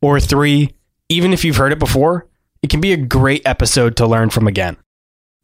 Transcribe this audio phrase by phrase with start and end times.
[0.00, 0.74] Or three,
[1.08, 2.26] even if you've heard it before,
[2.62, 4.76] it can be a great episode to learn from again.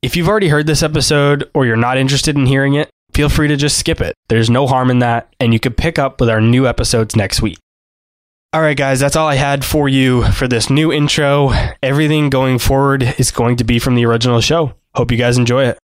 [0.02, 3.48] If you've already heard this episode or you're not interested in hearing it, feel free
[3.48, 4.14] to just skip it.
[4.28, 7.42] There's no harm in that, and you can pick up with our new episodes next
[7.42, 7.59] week.
[8.52, 11.50] All right, guys, that's all I had for you for this new intro.
[11.82, 14.74] Everything going forward is going to be from the original show.
[14.95, 15.78] Hope you guys enjoy it.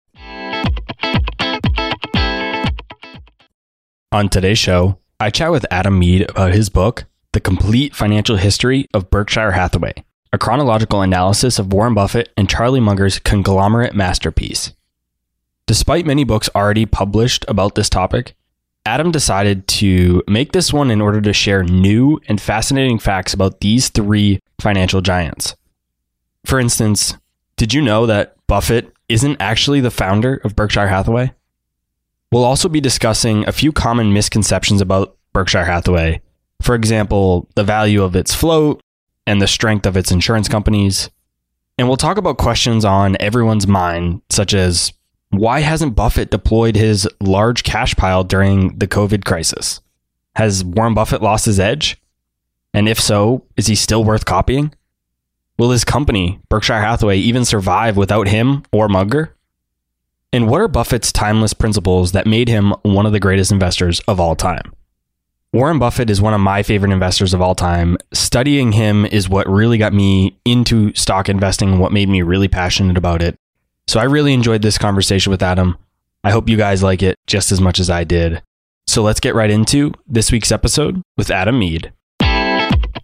[4.13, 8.89] On today's show, I chat with Adam Mead about his book, the Complete Financial History
[8.93, 9.95] of Berkshire Hathaway,
[10.33, 14.73] a chronological analysis of Warren Buffett and Charlie Munger's conglomerate masterpiece.
[15.67, 18.35] Despite many books already published about this topic,
[18.85, 23.61] Adam decided to make this one in order to share new and fascinating facts about
[23.61, 25.55] these three financial giants.
[26.45, 27.17] For instance,
[27.57, 31.33] did you know that Buffett isn't actually the founder of Berkshire Hathaway?
[32.33, 36.23] We'll also be discussing a few common misconceptions about Berkshire Hathaway
[36.61, 38.81] for example, the value of its float
[39.27, 41.11] and the strength of its insurance companies.
[41.79, 44.93] And we'll talk about questions on everyone's mind, such as
[45.31, 49.81] why hasn't Buffett deployed his large cash pile during the COVID crisis?
[50.37, 52.01] Has Warren Buffett lost his edge?
[52.75, 54.75] And if so, is he still worth copying?
[55.59, 59.37] Will his company, Berkshire Hathaway, even survive without him or Munger?
[60.33, 64.21] And what are Buffett's timeless principles that made him one of the greatest investors of
[64.21, 64.73] all time?
[65.53, 67.97] Warren Buffett is one of my favorite investors of all time.
[68.13, 72.47] Studying him is what really got me into stock investing, and what made me really
[72.47, 73.37] passionate about it.
[73.89, 75.77] So I really enjoyed this conversation with Adam.
[76.23, 78.43] I hope you guys like it just as much as I did.
[78.87, 81.93] So let's get right into this week's episode with Adam Mead.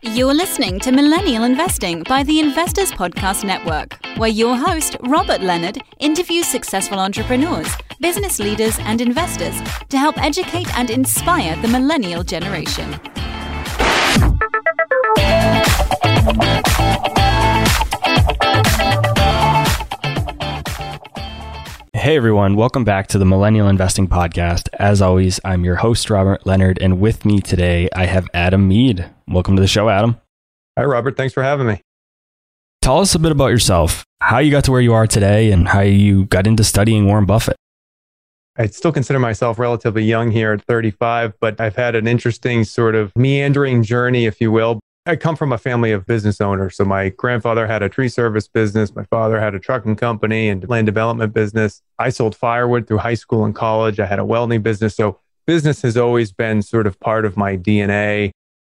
[0.02, 5.78] You're listening to Millennial Investing by the Investors Podcast Network, where your host, Robert Leonard,
[5.98, 7.66] interviews successful entrepreneurs,
[8.00, 12.98] business leaders, and investors to help educate and inspire the millennial generation.
[21.94, 24.68] Hey everyone, welcome back to the Millennial Investing Podcast.
[24.74, 29.10] As always, I'm your host, Robert Leonard, and with me today I have Adam Mead.
[29.26, 30.20] Welcome to the show, Adam.
[30.78, 31.16] Hi, Robert.
[31.16, 31.80] Thanks for having me.
[32.80, 35.66] Tell us a bit about yourself, how you got to where you are today, and
[35.66, 37.56] how you got into studying Warren Buffett.
[38.58, 42.94] I still consider myself relatively young here at 35, but I've had an interesting sort
[42.94, 44.80] of meandering journey, if you will.
[45.04, 46.76] I come from a family of business owners.
[46.76, 48.94] So my grandfather had a tree service business.
[48.96, 51.82] My father had a trucking company and land development business.
[51.98, 54.00] I sold firewood through high school and college.
[54.00, 54.96] I had a welding business.
[54.96, 58.32] So business has always been sort of part of my DNA.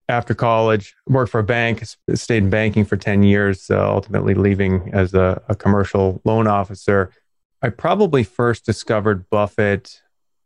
[0.09, 4.91] After college, worked for a bank, stayed in banking for 10 years, uh, ultimately leaving
[4.93, 7.13] as a, a commercial loan officer.
[7.63, 10.03] I probably first discovered Buffett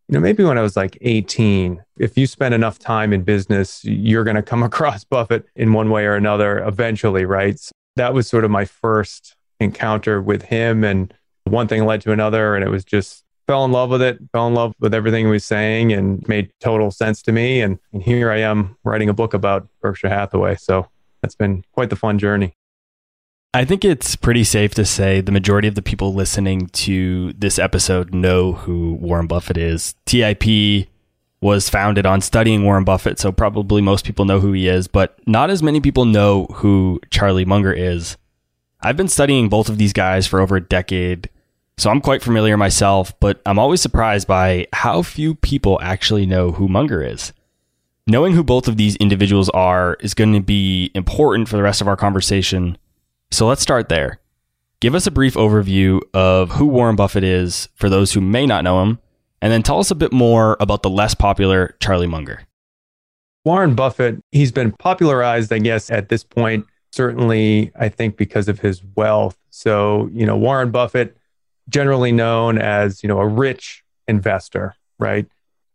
[0.08, 3.84] you know, maybe when I was like 18, if you spend enough time in business,
[3.84, 7.58] you're going to come across Buffett in one way or another eventually, right?
[7.58, 10.84] So that was sort of my first encounter with him.
[10.84, 11.12] And
[11.44, 12.54] one thing led to another.
[12.54, 15.30] And it was just fell in love with it, fell in love with everything he
[15.30, 17.60] was saying and made total sense to me.
[17.60, 20.56] And, and here I am writing a book about Berkshire Hathaway.
[20.56, 20.88] So
[21.22, 22.54] that's been quite the fun journey.
[23.56, 27.58] I think it's pretty safe to say the majority of the people listening to this
[27.58, 29.94] episode know who Warren Buffett is.
[30.04, 30.86] TIP
[31.40, 35.18] was founded on studying Warren Buffett, so probably most people know who he is, but
[35.26, 38.18] not as many people know who Charlie Munger is.
[38.82, 41.30] I've been studying both of these guys for over a decade,
[41.78, 46.52] so I'm quite familiar myself, but I'm always surprised by how few people actually know
[46.52, 47.32] who Munger is.
[48.06, 51.80] Knowing who both of these individuals are is going to be important for the rest
[51.80, 52.76] of our conversation
[53.30, 54.20] so let's start there.
[54.80, 58.64] Give us a brief overview of who Warren Buffett is for those who may not
[58.64, 58.98] know him,
[59.40, 62.42] and then tell us a bit more about the less popular Charlie Munger.
[63.44, 68.58] Warren Buffett, he's been popularized, I guess, at this point, certainly, I think, because of
[68.58, 69.38] his wealth.
[69.50, 71.16] So, you know, Warren Buffett,
[71.68, 75.26] generally known as, you know, a rich investor, right?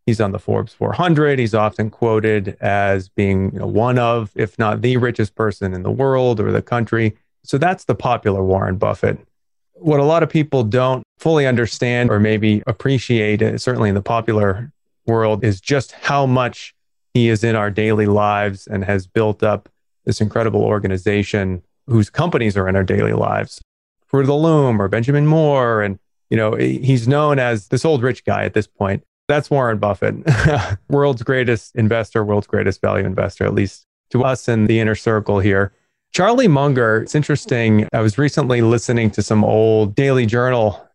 [0.05, 1.39] He's on the Forbes 400.
[1.39, 5.83] He's often quoted as being you know, one of, if not the richest person in
[5.83, 7.15] the world or the country.
[7.43, 9.19] So that's the popular Warren Buffett.
[9.73, 14.01] What a lot of people don't fully understand or maybe appreciate, uh, certainly in the
[14.01, 14.71] popular
[15.05, 16.75] world, is just how much
[17.13, 19.69] he is in our daily lives and has built up
[20.05, 23.61] this incredible organization whose companies are in our daily lives.
[24.07, 25.81] Fruit of the Loom or Benjamin Moore.
[25.81, 25.99] And,
[26.29, 29.03] you know, he's known as this old rich guy at this point.
[29.27, 30.15] That's Warren Buffett,
[30.89, 35.39] world's greatest investor, world's greatest value investor, at least to us in the inner circle
[35.39, 35.71] here.
[36.13, 37.87] Charlie Munger, it's interesting.
[37.93, 40.85] I was recently listening to some old Daily Journal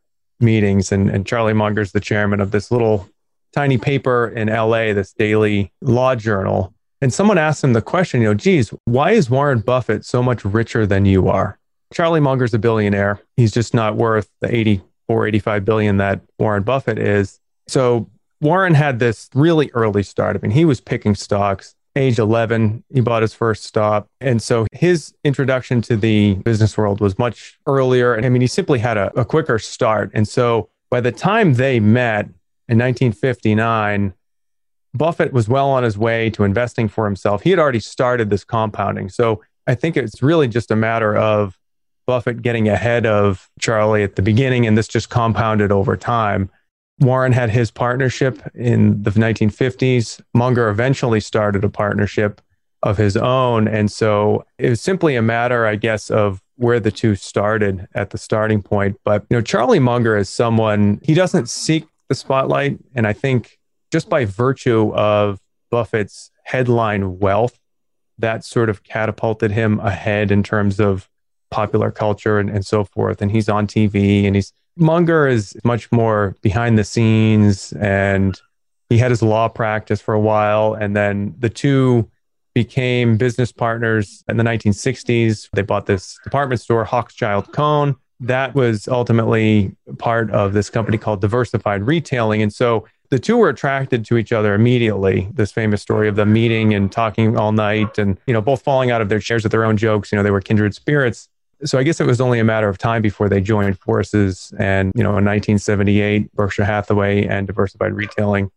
[0.40, 3.08] meetings, and, and Charlie Munger's the chairman of this little
[3.54, 6.74] tiny paper in LA, this daily law journal.
[7.00, 10.44] And someone asked him the question, you know, geez, why is Warren Buffett so much
[10.44, 11.58] richer than you are?
[11.94, 13.20] Charlie Munger's a billionaire.
[13.36, 17.38] He's just not worth the 84, 85 billion that Warren Buffett is.
[17.68, 18.10] So
[18.40, 20.36] Warren had this really early start.
[20.36, 21.74] I mean, he was picking stocks.
[21.96, 24.06] Age 11, he bought his first stock.
[24.20, 28.14] And so his introduction to the business world was much earlier.
[28.14, 30.10] And I mean, he simply had a, a quicker start.
[30.12, 32.26] And so by the time they met
[32.68, 34.12] in 1959,
[34.94, 37.42] Buffett was well on his way to investing for himself.
[37.42, 39.08] He had already started this compounding.
[39.08, 41.58] So I think it's really just a matter of
[42.06, 46.50] Buffett getting ahead of Charlie at the beginning, and this just compounded over time.
[47.00, 50.20] Warren had his partnership in the 1950s.
[50.34, 52.40] Munger eventually started a partnership
[52.82, 53.68] of his own.
[53.68, 58.10] And so it was simply a matter, I guess, of where the two started at
[58.10, 58.96] the starting point.
[59.04, 62.78] But, you know, Charlie Munger is someone, he doesn't seek the spotlight.
[62.94, 63.58] And I think
[63.92, 65.40] just by virtue of
[65.70, 67.58] Buffett's headline wealth,
[68.18, 71.10] that sort of catapulted him ahead in terms of
[71.50, 73.20] popular culture and, and so forth.
[73.20, 78.40] And he's on TV and he's Munger is much more behind the scenes and
[78.88, 80.74] he had his law practice for a while.
[80.74, 82.08] And then the two
[82.54, 85.48] became business partners in the 1960s.
[85.52, 87.96] They bought this department store, Hochschild Kohn.
[88.20, 92.40] That was ultimately part of this company called Diversified Retailing.
[92.40, 95.28] And so the two were attracted to each other immediately.
[95.34, 98.90] This famous story of them meeting and talking all night and, you know, both falling
[98.90, 100.10] out of their chairs with their own jokes.
[100.10, 101.28] You know, they were kindred spirits.
[101.64, 104.52] So I guess it was only a matter of time before they joined forces.
[104.58, 108.50] And, you know, in 1978, Berkshire Hathaway and Diversified Retailing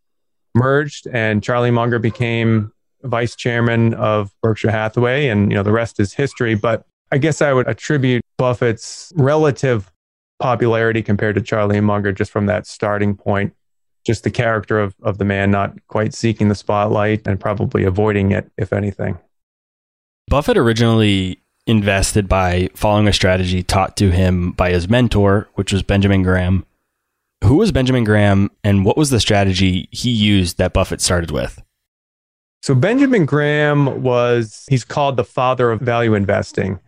[0.55, 2.73] merged, and Charlie Munger became
[3.03, 5.27] vice chairman of Berkshire Hathaway.
[5.27, 6.55] And, you know, the rest is history.
[6.55, 9.91] But I guess I would attribute Buffett's relative
[10.39, 13.53] popularity compared to Charlie Munger just from that starting point.
[14.05, 18.31] Just the character of, of the man not quite seeking the spotlight and probably avoiding
[18.31, 19.19] it, if anything.
[20.27, 25.83] Buffett originally invested by following a strategy taught to him by his mentor, which was
[25.83, 26.65] Benjamin Graham.
[27.43, 31.61] Who was Benjamin Graham and what was the strategy he used that Buffett started with?
[32.61, 36.79] So, Benjamin Graham was, he's called the father of value investing.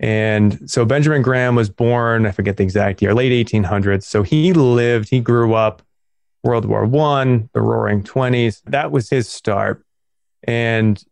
[0.00, 4.02] And so, Benjamin Graham was born, I forget the exact year, late 1800s.
[4.02, 5.80] So, he lived, he grew up
[6.42, 8.60] World War One, the roaring 20s.
[8.66, 9.82] That was his start.
[10.42, 11.02] And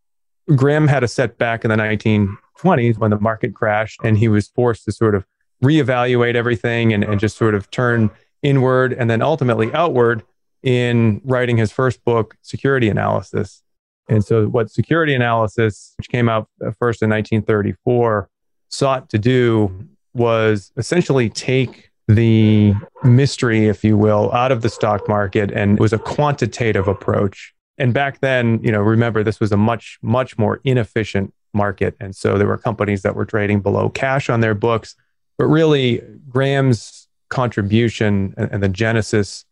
[0.56, 4.84] Graham had a setback in the 1920s when the market crashed and he was forced
[4.84, 5.24] to sort of
[5.62, 8.10] reevaluate everything and, and just sort of turn
[8.42, 10.22] inward and then ultimately outward
[10.62, 13.62] in writing his first book, Security Analysis.
[14.08, 18.28] And so, what Security Analysis, which came out uh, first in 1934,
[18.68, 22.74] sought to do was essentially take the
[23.04, 27.54] mystery, if you will, out of the stock market and was a quantitative approach.
[27.78, 31.96] And back then, you know, remember this was a much, much more inefficient market.
[32.00, 34.94] And so there were companies that were trading below cash on their books.
[35.38, 39.44] But really, Graham's contribution and, and the genesis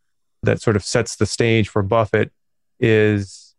[0.43, 2.31] that sort of sets the stage for Buffett
[2.79, 3.55] is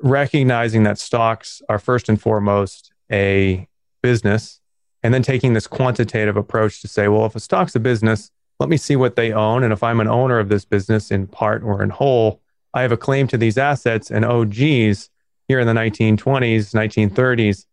[0.00, 3.66] recognizing that stocks are first and foremost a
[4.02, 4.60] business,
[5.02, 8.68] and then taking this quantitative approach to say, well, if a stock's a business, let
[8.68, 9.62] me see what they own.
[9.62, 12.40] And if I'm an owner of this business in part or in whole,
[12.74, 14.10] I have a claim to these assets.
[14.10, 15.10] And oh, geez,
[15.48, 17.66] here in the 1920s, 1930s,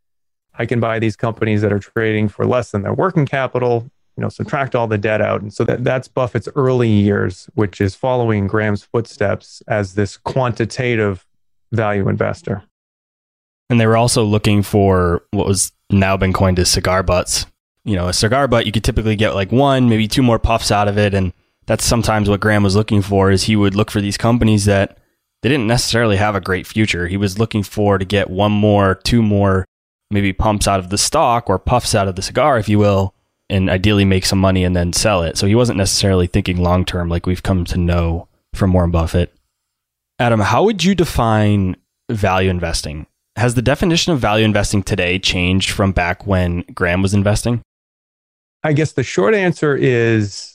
[0.58, 4.22] I can buy these companies that are trading for less than their working capital, you
[4.22, 5.42] know, subtract all the debt out.
[5.42, 11.26] And so that, that's Buffett's early years, which is following Graham's footsteps as this quantitative
[11.74, 12.64] value investor.
[13.70, 17.46] And they were also looking for what was now been coined as cigar butts.
[17.84, 20.72] You know, a cigar butt, you could typically get like one, maybe two more puffs
[20.72, 21.14] out of it.
[21.14, 21.34] And
[21.66, 24.98] that's sometimes what Graham was looking for is he would look for these companies that
[25.42, 27.08] they didn't necessarily have a great future.
[27.08, 29.66] He was looking for to get one more, two more
[30.12, 33.14] maybe pumps out of the stock or puffs out of the cigar, if you will,
[33.50, 35.38] and ideally make some money and then sell it.
[35.38, 39.34] So he wasn't necessarily thinking long term like we've come to know from Warren Buffett.
[40.20, 41.76] Adam, how would you define
[42.10, 43.08] value investing?
[43.36, 47.62] Has the definition of value investing today changed from back when Graham was investing?
[48.64, 50.55] I guess the short answer is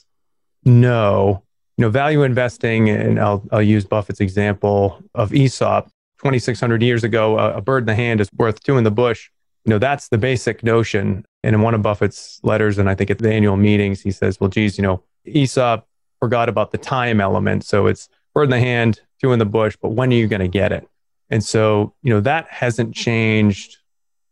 [0.65, 1.43] no.
[1.77, 5.89] You know, value investing, and I'll, I'll use Buffett's example of Aesop.
[6.19, 9.29] 2,600 years ago, a, a bird in the hand is worth two in the bush
[9.65, 11.25] you know, that's the basic notion.
[11.43, 14.39] And in one of Buffett's letters, and I think at the annual meetings, he says,
[14.39, 15.87] well, geez, you know, Aesop
[16.19, 17.63] forgot about the time element.
[17.63, 20.41] So it's bird in the hand, two in the bush, but when are you going
[20.41, 20.87] to get it?
[21.29, 23.77] And so, you know, that hasn't changed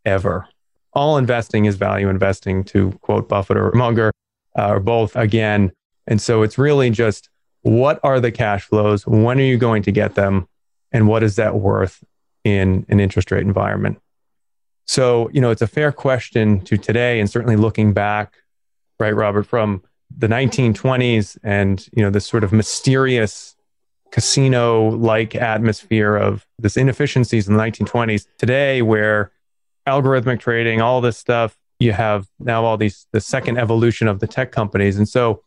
[0.06, 0.48] ever.
[0.94, 4.12] All investing is value investing, to quote Buffett or Munger,
[4.58, 5.72] uh, or both again.
[6.10, 7.30] And so it's really just
[7.62, 9.06] what are the cash flows?
[9.08, 10.48] When are you going to get them?
[10.92, 12.04] And what is that worth
[12.44, 14.02] in an interest rate environment?
[14.88, 18.38] So, you know, it's a fair question to today and certainly looking back,
[19.00, 19.84] right, Robert, from
[20.18, 23.56] the 1920s and, you know, this sort of mysterious
[24.12, 29.32] casino like atmosphere of this inefficiencies in the 1920s today where
[29.88, 34.26] algorithmic trading all this stuff you have now all these the second evolution of the
[34.26, 35.44] tech companies and so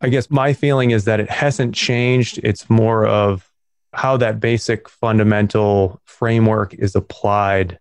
[0.00, 3.50] i guess my feeling is that it hasn't changed it's more of
[3.92, 7.78] how that basic fundamental framework is applied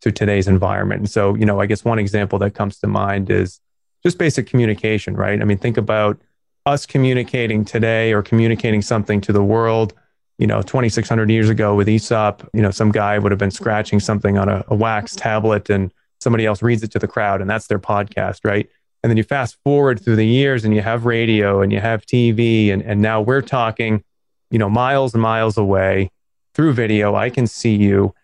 [0.00, 1.00] to today's environment.
[1.00, 3.60] And so, you know, I guess one example that comes to mind is
[4.02, 5.40] just basic communication, right?
[5.40, 6.18] I mean, think about
[6.66, 9.92] us communicating today or communicating something to the world.
[10.38, 14.00] You know, 2,600 years ago with Aesop, you know, some guy would have been scratching
[14.00, 17.50] something on a, a wax tablet and somebody else reads it to the crowd, and
[17.50, 18.68] that's their podcast, right?
[19.02, 22.04] And then you fast forward through the years and you have radio and you have
[22.04, 24.04] TV, and, and now we're talking,
[24.50, 26.10] you know, miles and miles away
[26.54, 27.14] through video.
[27.14, 28.14] I can see you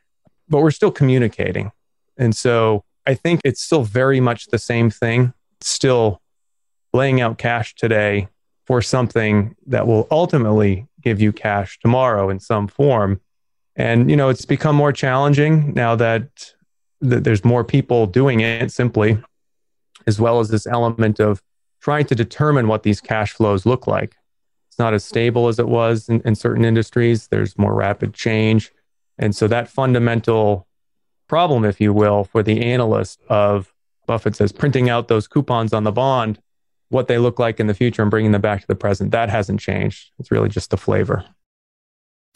[0.48, 1.72] but we're still communicating.
[2.16, 6.20] And so I think it's still very much the same thing, still
[6.92, 8.28] laying out cash today
[8.64, 13.20] for something that will ultimately give you cash tomorrow in some form.
[13.76, 16.52] And, you know, it's become more challenging now that,
[17.00, 19.18] that there's more people doing it simply,
[20.06, 21.42] as well as this element of
[21.80, 24.16] trying to determine what these cash flows look like.
[24.68, 27.28] It's not as stable as it was in, in certain industries.
[27.28, 28.72] There's more rapid change.
[29.18, 30.66] And so that fundamental
[31.28, 33.72] problem, if you will, for the analyst of
[34.06, 36.38] Buffett says printing out those coupons on the bond,
[36.90, 39.28] what they look like in the future and bringing them back to the present, that
[39.28, 40.10] hasn't changed.
[40.18, 41.24] It's really just the flavor.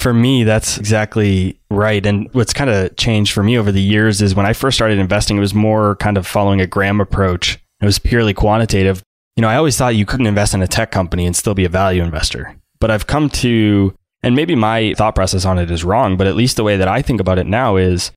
[0.00, 2.04] For me, that's exactly right.
[2.04, 4.98] And what's kind of changed for me over the years is when I first started
[4.98, 7.59] investing, it was more kind of following a Graham approach.
[7.80, 9.02] It was purely quantitative.
[9.36, 11.64] You know, I always thought you couldn't invest in a tech company and still be
[11.64, 12.56] a value investor.
[12.78, 16.36] But I've come to and maybe my thought process on it is wrong, but at
[16.36, 18.12] least the way that I think about it now is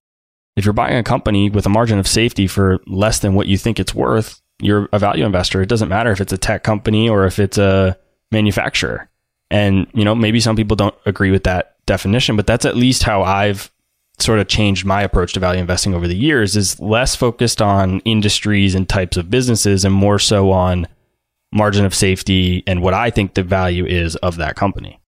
[0.56, 3.58] if you're buying a company with a margin of safety for less than what you
[3.58, 5.62] think it's worth, you're a value investor.
[5.62, 7.98] It doesn't matter if it's a tech company or if it's a
[8.32, 9.10] manufacturer.
[9.50, 13.04] And, you know, maybe some people don't agree with that definition, but that's at least
[13.04, 13.72] how I've
[14.20, 18.00] sort of changed my approach to value investing over the years is less focused on
[18.02, 20.88] industries and types of businesses and more so on
[21.52, 25.00] margin of safety and what I think the value is of that company.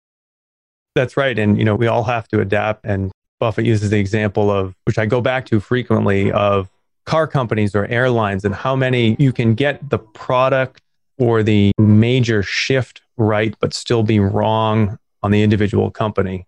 [0.95, 1.38] That's right.
[1.38, 2.85] And, you know, we all have to adapt.
[2.85, 6.69] And Buffett uses the example of, which I go back to frequently, of
[7.05, 10.81] car companies or airlines and how many you can get the product
[11.17, 16.45] or the major shift right, but still be wrong on the individual company.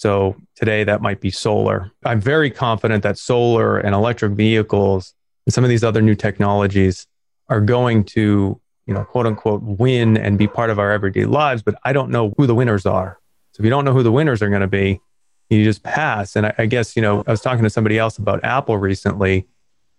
[0.00, 1.92] So today that might be solar.
[2.06, 5.12] I'm very confident that solar and electric vehicles
[5.44, 7.06] and some of these other new technologies
[7.50, 11.62] are going to, you know, quote unquote, win and be part of our everyday lives.
[11.62, 13.20] But I don't know who the winners are.
[13.52, 15.02] So if you don't know who the winners are going to be,
[15.50, 16.34] you just pass.
[16.34, 19.48] And I, I guess, you know, I was talking to somebody else about Apple recently.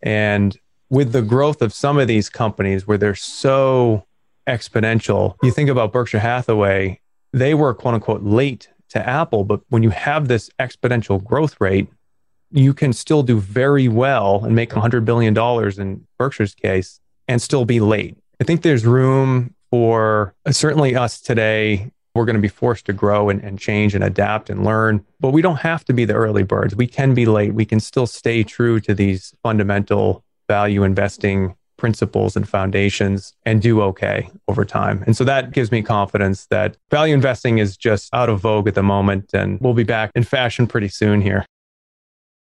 [0.02, 0.58] And
[0.90, 4.08] with the growth of some of these companies where they're so
[4.48, 7.00] exponential, you think about Berkshire Hathaway,
[7.34, 9.44] they were quote unquote late to Apple.
[9.44, 11.88] But when you have this exponential growth rate,
[12.52, 15.38] you can still do very well and make $100 billion
[15.80, 18.18] in Berkshire's case and still be late.
[18.40, 22.94] I think there's room for uh, certainly us today we're going to be forced to
[22.94, 25.06] grow and, and change and adapt and learn.
[25.20, 26.76] But we don't have to be the early birds.
[26.76, 27.54] We can be late.
[27.54, 33.82] We can still stay true to these fundamental value investing principles and foundations and do
[33.82, 35.04] okay over time.
[35.08, 38.76] And so that gives me confidence that value investing is just out of vogue at
[38.76, 41.44] the moment and we'll be back in fashion pretty soon here.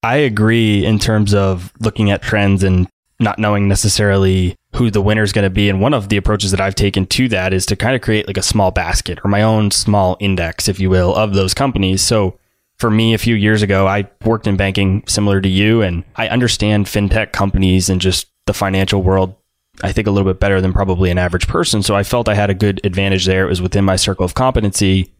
[0.01, 2.87] I agree in terms of looking at trends and
[3.19, 5.69] not knowing necessarily who the winner is going to be.
[5.69, 8.25] And one of the approaches that I've taken to that is to kind of create
[8.25, 12.01] like a small basket or my own small index, if you will, of those companies.
[12.01, 12.39] So
[12.79, 16.27] for me, a few years ago, I worked in banking similar to you, and I
[16.27, 19.35] understand fintech companies and just the financial world.
[19.83, 21.83] I think a little bit better than probably an average person.
[21.83, 23.45] So I felt I had a good advantage there.
[23.45, 25.13] It was within my circle of competency.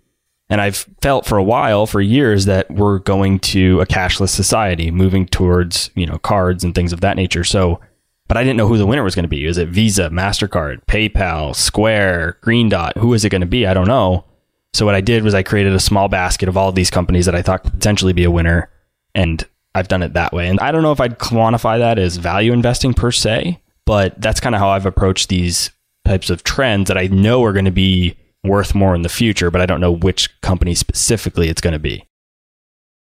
[0.50, 4.90] And I've felt for a while, for years, that we're going to a cashless society,
[4.90, 7.44] moving towards, you know, cards and things of that nature.
[7.44, 7.80] So
[8.28, 9.46] but I didn't know who the winner was going to be.
[9.46, 12.98] Is it Visa, MasterCard, PayPal, Square, Green Dot?
[12.98, 13.66] Who is it going to be?
[13.66, 14.26] I don't know.
[14.74, 17.26] So what I did was I created a small basket of all of these companies
[17.26, 18.70] that I thought could potentially be a winner.
[19.16, 20.48] And I've done it that way.
[20.48, 24.40] And I don't know if I'd quantify that as value investing per se, but that's
[24.40, 25.72] kind of how I've approached these
[26.06, 29.52] types of trends that I know are going to be worth more in the future,
[29.52, 32.08] but I don't know which company specifically it's going to be.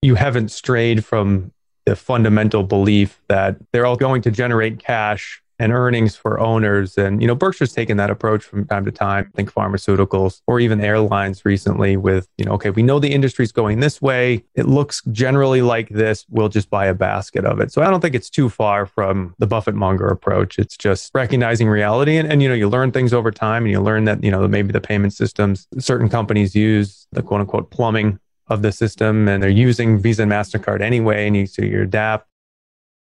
[0.00, 1.52] You haven't strayed from
[1.84, 6.98] the fundamental belief that they're all going to generate cash and earnings for owners.
[6.98, 9.30] And, you know, Berkshire's taken that approach from time to time.
[9.32, 13.52] I think pharmaceuticals or even airlines recently with, you know, okay, we know the industry's
[13.52, 14.44] going this way.
[14.56, 16.26] It looks generally like this.
[16.28, 17.70] We'll just buy a basket of it.
[17.72, 20.58] So I don't think it's too far from the Buffett Munger approach.
[20.58, 22.16] It's just recognizing reality.
[22.16, 24.48] And, and, you know, you learn things over time and you learn that, you know,
[24.48, 29.40] maybe the payment systems certain companies use, the quote unquote plumbing of the system and
[29.40, 31.28] they're using Visa and MasterCard anyway.
[31.28, 32.26] And you, so you adapt.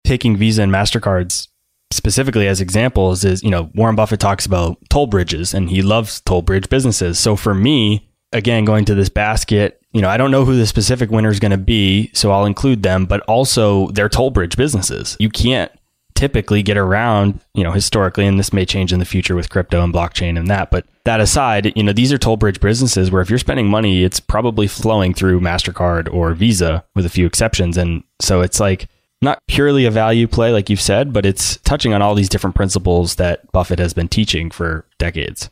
[0.04, 1.48] Taking Visa and MasterCards
[1.90, 6.20] specifically as examples is, you know, Warren Buffett talks about toll bridges and he loves
[6.20, 7.18] toll bridge businesses.
[7.18, 10.66] So for me, again, going to this basket, you know, I don't know who the
[10.66, 14.56] specific winner is going to be, so I'll include them, but also they're toll bridge
[14.56, 15.16] businesses.
[15.18, 15.72] You can't
[16.14, 19.82] typically get around, you know, historically, and this may change in the future with crypto
[19.84, 20.70] and blockchain and that.
[20.70, 24.02] But that aside, you know, these are toll bridge businesses where if you're spending money,
[24.02, 27.76] it's probably flowing through MasterCard or Visa with a few exceptions.
[27.76, 28.88] And so it's like,
[29.22, 32.54] not purely a value play, like you've said, but it's touching on all these different
[32.56, 35.50] principles that Buffett has been teaching for decades.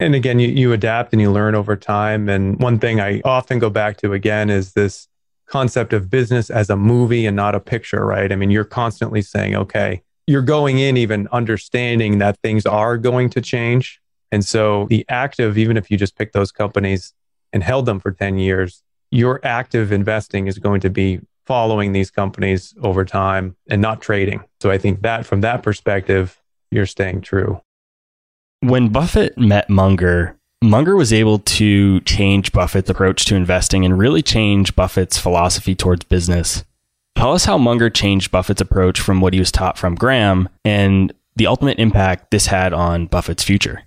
[0.00, 2.28] And again, you, you adapt and you learn over time.
[2.28, 5.08] And one thing I often go back to again is this
[5.46, 8.32] concept of business as a movie and not a picture, right?
[8.32, 13.30] I mean, you're constantly saying, okay, you're going in even understanding that things are going
[13.30, 14.00] to change.
[14.32, 17.12] And so the active, even if you just pick those companies
[17.52, 22.10] and held them for 10 years, your active investing is going to be following these
[22.10, 24.42] companies over time and not trading.
[24.60, 27.60] So I think that from that perspective, you're staying true.
[28.60, 34.22] When Buffett met Munger, Munger was able to change Buffett's approach to investing and really
[34.22, 36.64] change Buffett's philosophy towards business.
[37.16, 41.12] Tell us how Munger changed Buffett's approach from what he was taught from Graham and
[41.36, 43.82] the ultimate impact this had on Buffett's future.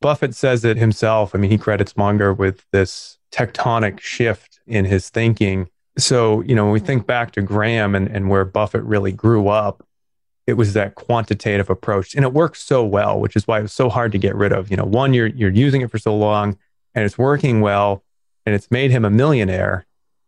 [0.00, 1.34] Buffett says it himself.
[1.34, 6.64] I mean, he credits Munger with this tectonic shift in his thinking so, you know,
[6.64, 9.82] when we think back to Graham and, and where Buffett really grew up,
[10.46, 12.14] it was that quantitative approach.
[12.14, 14.52] And it works so well, which is why it was so hard to get rid
[14.52, 14.70] of.
[14.70, 16.56] You know, one, you're you're using it for so long
[16.94, 18.04] and it's working well
[18.44, 19.86] and it's made him a millionaire.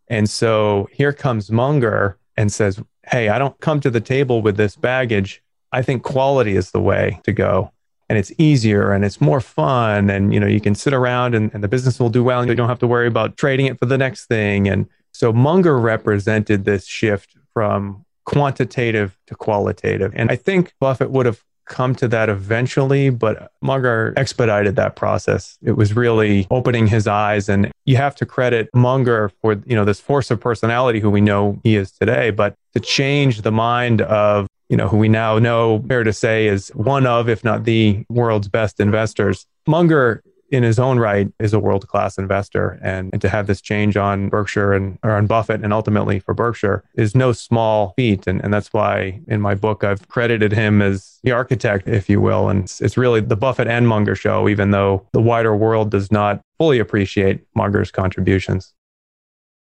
[0.08, 4.56] And so here comes Munger and says, Hey, I don't come to the table with
[4.56, 5.42] this baggage.
[5.70, 7.72] I think quality is the way to go.
[8.08, 10.08] And it's easier and it's more fun.
[10.08, 12.48] And you know, you can sit around and, and the business will do well and
[12.48, 14.66] you don't have to worry about trading it for the next thing.
[14.66, 20.12] And so Munger represented this shift from quantitative to qualitative.
[20.14, 25.58] And I think Buffett would have come to that eventually, but Munger expedited that process.
[25.62, 29.84] It was really opening his eyes and you have to credit Munger for, you know,
[29.84, 34.00] this force of personality who we know he is today, but to change the mind
[34.02, 37.64] of, you know, who we now know fair to say is one of, if not
[37.64, 39.46] the world's best investors.
[39.66, 42.78] Munger in his own right is a world class investor.
[42.82, 46.34] And, and to have this change on Berkshire and or on Buffett and ultimately for
[46.34, 48.26] Berkshire is no small feat.
[48.26, 52.20] And, and that's why in my book, I've credited him as the architect, if you
[52.20, 52.48] will.
[52.48, 56.10] And it's, it's really the Buffett and Munger show, even though the wider world does
[56.10, 58.72] not fully appreciate Munger's contributions.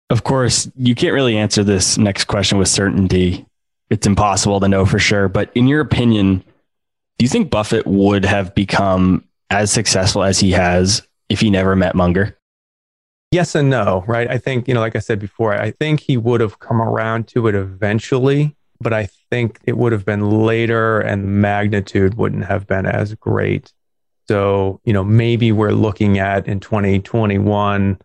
[0.10, 3.46] Of course, you can't really answer this next question with certainty.
[3.90, 5.28] It's impossible to know for sure.
[5.28, 6.44] But in your opinion,
[7.18, 11.76] do you think Buffett would have become as successful as he has if he never
[11.76, 12.38] met Munger?
[13.32, 14.30] Yes and no, right?
[14.30, 17.28] I think, you know, like I said before, I think he would have come around
[17.30, 22.68] to it eventually, but I think it would have been later and magnitude wouldn't have
[22.68, 23.74] been as great.
[24.28, 28.00] So, you know, maybe we're looking at in 2021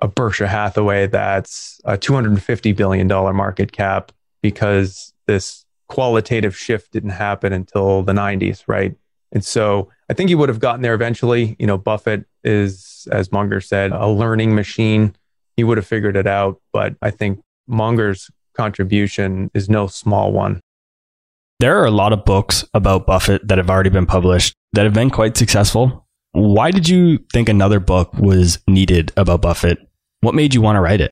[0.00, 7.52] a Berkshire Hathaway that's a $250 billion market cap because this qualitative shift didn't happen
[7.52, 8.94] until the 90s, right?
[9.32, 11.56] And so I think he would have gotten there eventually.
[11.58, 15.16] You know, Buffett is, as Munger said, a learning machine.
[15.56, 16.60] He would have figured it out.
[16.72, 20.60] But I think Munger's contribution is no small one.
[21.58, 24.92] There are a lot of books about Buffett that have already been published that have
[24.92, 26.06] been quite successful.
[26.32, 29.78] Why did you think another book was needed about Buffett?
[30.20, 31.10] What made you want to write it?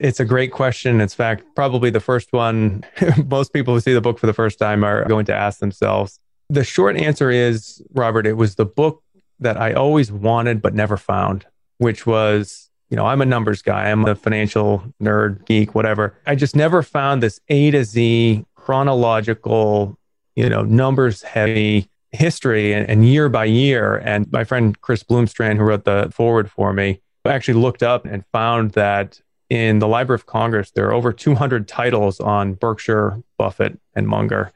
[0.00, 1.00] It's a great question.
[1.00, 2.84] In fact, probably the first one
[3.26, 6.18] most people who see the book for the first time are going to ask themselves
[6.48, 9.02] the short answer is, Robert, it was the book
[9.40, 11.46] that I always wanted but never found,
[11.78, 16.14] which was, you know, I'm a numbers guy, I'm a financial nerd, geek, whatever.
[16.26, 19.98] I just never found this A to Z chronological,
[20.34, 23.96] you know, numbers heavy history and, and year by year.
[23.96, 28.24] And my friend Chris Bloomstran, who wrote the forward for me, actually looked up and
[28.32, 33.78] found that in the Library of Congress, there are over 200 titles on Berkshire, Buffett,
[33.94, 34.52] and Munger.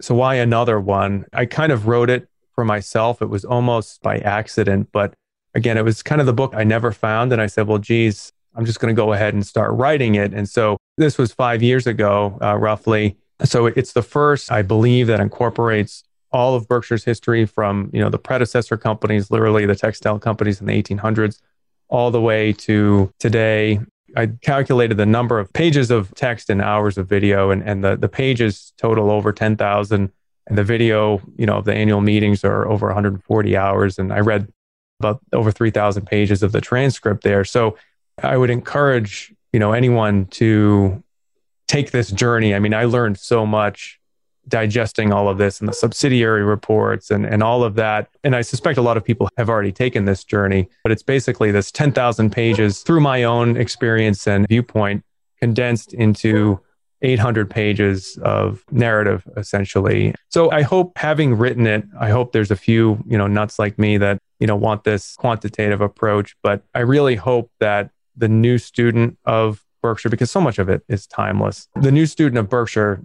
[0.00, 1.26] So why another one?
[1.32, 3.22] I kind of wrote it for myself.
[3.22, 5.14] It was almost by accident, but
[5.54, 7.32] again, it was kind of the book I never found.
[7.32, 10.32] And I said, well, geez, I'm just going to go ahead and start writing it.
[10.32, 13.16] And so this was five years ago, uh, roughly.
[13.44, 18.10] So it's the first, I believe, that incorporates all of Berkshire's history from, you know,
[18.10, 21.40] the predecessor companies, literally the textile companies in the 1800s,
[21.88, 23.80] all the way to today.
[24.16, 27.96] I calculated the number of pages of text and hours of video, and, and the,
[27.96, 30.12] the pages total over 10,000.
[30.46, 33.98] And the video, you know, of the annual meetings are over 140 hours.
[33.98, 34.52] And I read
[35.00, 37.44] about over 3,000 pages of the transcript there.
[37.44, 37.78] So
[38.22, 41.02] I would encourage, you know, anyone to
[41.66, 42.54] take this journey.
[42.54, 44.00] I mean, I learned so much
[44.48, 48.08] digesting all of this and the subsidiary reports and, and all of that.
[48.22, 51.50] And I suspect a lot of people have already taken this journey, but it's basically
[51.50, 55.04] this 10,000 pages through my own experience and viewpoint
[55.38, 56.60] condensed into
[57.02, 60.14] 800 pages of narrative essentially.
[60.30, 63.78] So I hope having written it, I hope there's a few, you know, nuts like
[63.78, 68.58] me that, you know, want this quantitative approach, but I really hope that the new
[68.58, 73.02] student of Berkshire, because so much of it is timeless, the new student of Berkshire,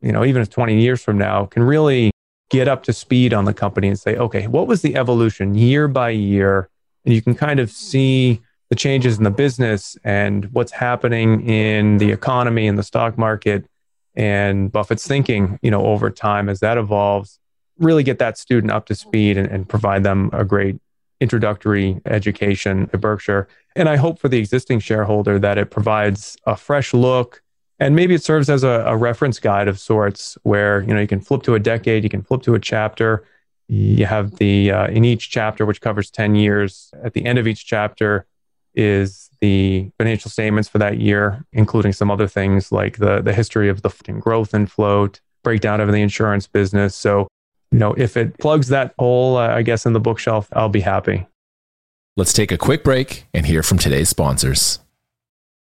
[0.00, 2.10] you know, even 20 years from now, can really
[2.50, 5.88] get up to speed on the company and say, okay, what was the evolution year
[5.88, 6.68] by year?
[7.04, 11.98] And you can kind of see the changes in the business and what's happening in
[11.98, 13.64] the economy and the stock market
[14.16, 17.38] and Buffett's thinking, you know, over time as that evolves,
[17.78, 20.76] really get that student up to speed and, and provide them a great
[21.20, 23.46] introductory education to Berkshire.
[23.74, 27.42] And I hope for the existing shareholder that it provides a fresh look
[27.78, 31.06] and maybe it serves as a, a, reference guide of sorts where you know you
[31.06, 33.24] can flip to a decade you can flip to a chapter
[33.68, 37.46] you have the uh, in each chapter which covers 10 years at the end of
[37.46, 38.26] each chapter
[38.76, 43.68] is the financial statements for that year, including some other things like the, the history
[43.68, 46.94] of the growth and float, breakdown of the insurance business.
[46.94, 47.26] So,
[47.72, 50.80] you know, if it plugs that hole, uh, I guess, in the bookshelf, I'll be
[50.80, 51.26] happy.
[52.16, 54.78] Let's take a quick break and hear from today's sponsors.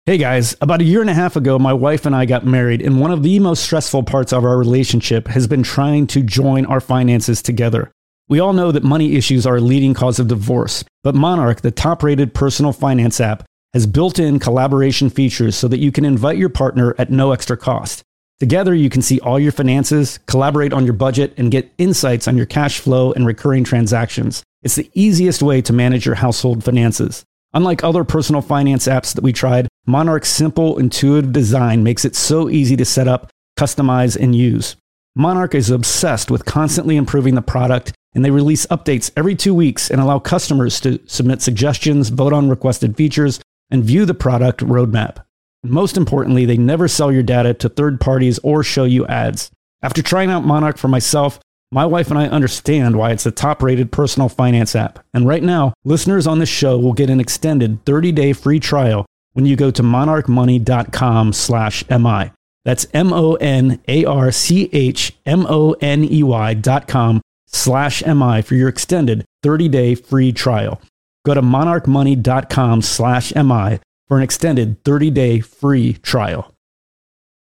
[0.05, 2.83] Hey guys, about a year and a half ago, my wife and I got married,
[2.83, 6.67] and one of the most stressful parts of our relationship has been trying to join
[6.67, 7.93] our finances together.
[8.29, 11.71] We all know that money issues are a leading cause of divorce, but Monarch, the
[11.71, 16.37] top rated personal finance app, has built in collaboration features so that you can invite
[16.37, 18.03] your partner at no extra cost.
[18.41, 22.37] Together, you can see all your finances, collaborate on your budget, and get insights on
[22.37, 24.43] your cash flow and recurring transactions.
[24.65, 27.25] It's the easiest way to manage your household finances.
[27.55, 32.49] Unlike other personal finance apps that we tried, Monarch's simple, intuitive design makes it so
[32.49, 34.77] easy to set up, customize, and use.
[35.15, 39.91] Monarch is obsessed with constantly improving the product and they release updates every two weeks
[39.91, 45.25] and allow customers to submit suggestions, vote on requested features, and view the product roadmap.
[45.63, 49.51] Most importantly, they never sell your data to third parties or show you ads.
[49.83, 51.41] After trying out Monarch for myself,
[51.73, 55.05] my wife and I understand why it's the top rated personal finance app.
[55.15, 59.07] And right now, listeners on this show will get an extended 30 day free trial
[59.33, 62.33] when you go to monarchmoney.com slash MI.
[62.65, 67.21] That's M O N A R C H M O N E Y dot com
[67.47, 70.81] slash MI for your extended 30-day free trial.
[71.25, 76.52] Go to monarchmoney.com slash MI for an extended 30-day free trial.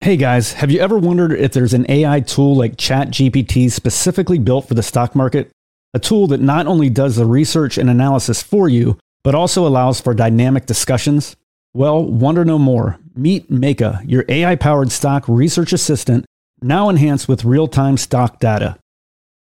[0.03, 4.67] Hey guys, have you ever wondered if there's an AI tool like ChatGPT specifically built
[4.67, 5.49] for the stock market?
[5.93, 10.01] A tool that not only does the research and analysis for you, but also allows
[10.01, 11.37] for dynamic discussions?
[11.73, 12.99] Well, wonder no more.
[13.15, 16.25] Meet Meyka, your AI powered stock research assistant,
[16.61, 18.77] now enhanced with real time stock data.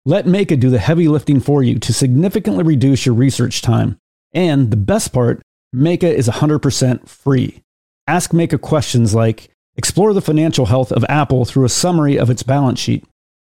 [0.04, 3.96] Let Meyka do the heavy lifting for you to significantly reduce your research time.
[4.34, 5.40] And the best part,
[5.74, 7.62] Meyka is 100% free.
[8.06, 12.42] Ask Meyka questions like Explore the financial health of Apple through a summary of its
[12.42, 13.04] balance sheet.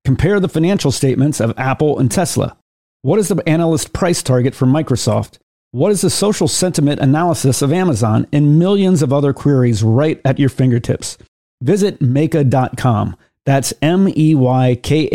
[0.06, 2.58] Compare the financial statements of Apple and Tesla.
[3.02, 5.38] What is the analyst price target for Microsoft?
[5.72, 8.28] What is the social sentiment analysis of Amazon?
[8.32, 11.18] And millions of other queries right at your fingertips.
[11.62, 13.16] Visit Meyka.com.
[13.46, 15.08] That's M E Y K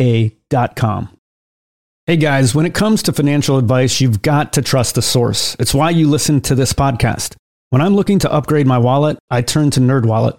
[0.50, 1.10] A.com.
[2.06, 5.56] Hey guys, when it comes to financial advice, you've got to trust the source.
[5.58, 7.34] It's why you listen to this podcast.
[7.70, 10.38] When I'm looking to upgrade my wallet, I turn to NerdWallet.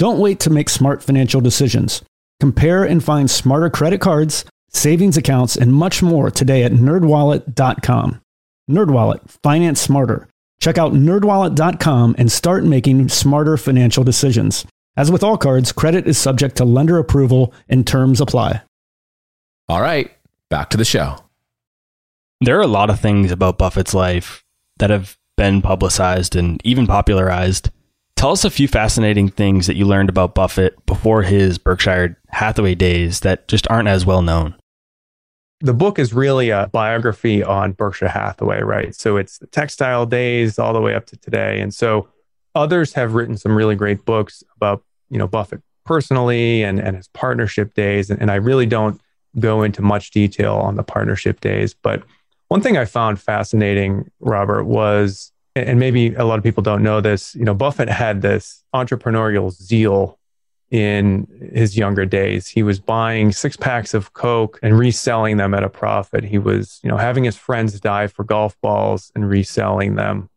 [0.00, 2.00] Don't wait to make smart financial decisions.
[2.40, 8.22] Compare and find smarter credit cards, savings accounts, and much more today at nerdwallet.com.
[8.70, 10.26] Nerdwallet, finance smarter.
[10.58, 14.64] Check out nerdwallet.com and start making smarter financial decisions.
[14.96, 18.62] As with all cards, credit is subject to lender approval and terms apply.
[19.68, 20.10] All right,
[20.48, 21.18] back to the show.
[22.40, 24.46] There are a lot of things about Buffett's life
[24.78, 27.68] that have been publicized and even popularized.
[28.20, 32.74] Tell us a few fascinating things that you learned about Buffett before his Berkshire Hathaway
[32.74, 34.54] days that just aren't as well known.
[35.60, 38.94] The book is really a biography on Berkshire Hathaway, right?
[38.94, 41.62] So it's the textile days all the way up to today.
[41.62, 42.10] And so
[42.54, 47.08] others have written some really great books about, you know, Buffett personally and, and his
[47.08, 48.10] partnership days.
[48.10, 49.00] And, and I really don't
[49.38, 51.72] go into much detail on the partnership days.
[51.72, 52.02] But
[52.48, 55.32] one thing I found fascinating, Robert, was,
[55.68, 59.50] and maybe a lot of people don't know this, you know, Buffett had this entrepreneurial
[59.50, 60.18] zeal
[60.70, 62.46] in his younger days.
[62.46, 66.24] He was buying six packs of Coke and reselling them at a profit.
[66.24, 70.28] He was, you know, having his friends die for golf balls and reselling them.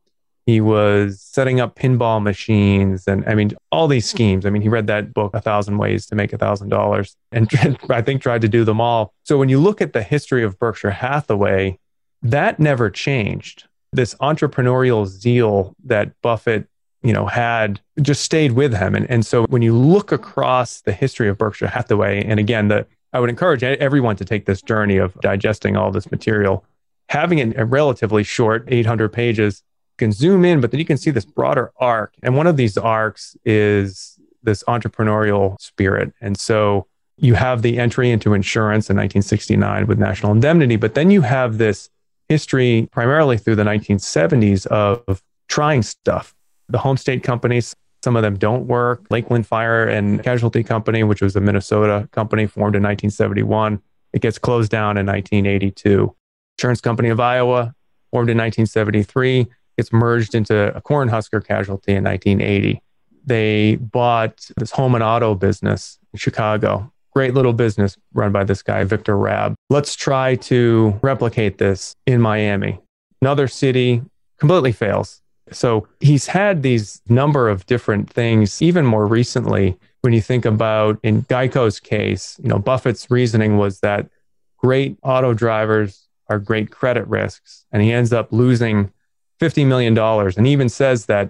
[0.46, 4.46] He was setting up pinball machines and I mean, all these schemes.
[4.46, 7.50] I mean, he read that book, A Thousand Ways to Make a Thousand Dollars, and
[7.90, 9.14] I think tried to do them all.
[9.24, 11.80] So when you look at the history of Berkshire Hathaway,
[12.24, 13.66] that never changed.
[13.94, 16.68] This entrepreneurial zeal that Buffett,
[17.02, 18.96] you know, had just stayed with him.
[18.96, 22.86] And, and so when you look across the history of Berkshire Hathaway, and again, the
[23.14, 26.66] I would encourage everyone to take this journey of digesting all this material,
[27.10, 29.62] having it a relatively short, 800 pages
[29.98, 32.16] can zoom in, but then you can see this broader arc.
[32.24, 36.12] And one of these arcs is this entrepreneurial spirit.
[36.22, 41.12] And so you have the entry into insurance in 1969 with National Indemnity, but then
[41.12, 41.90] you have this
[42.30, 46.34] history primarily through the 1970s of trying stuff.
[46.70, 49.06] The home state companies, some of them don't work.
[49.10, 53.82] Lakeland Fire and Casualty Company, which was a Minnesota company formed in 1971,
[54.14, 56.16] it gets closed down in 1982.
[56.58, 57.74] Insurance Company of Iowa,
[58.14, 62.80] formed in 1973 gets merged into a Cornhusker casualty in 1980.
[63.26, 66.93] They bought this home and auto business in Chicago.
[67.14, 69.56] Great little business run by this guy, Victor Raab.
[69.70, 72.80] Let's try to replicate this in Miami.
[73.22, 74.02] Another city
[74.40, 75.22] completely fails.
[75.52, 81.00] So he's had these number of different things, even more recently, when you think about
[81.02, 84.10] in Geico's case, you know, Buffett's reasoning was that
[84.58, 87.66] great auto drivers are great credit risks.
[87.72, 88.92] And he ends up losing
[89.40, 91.30] $50 million and even says that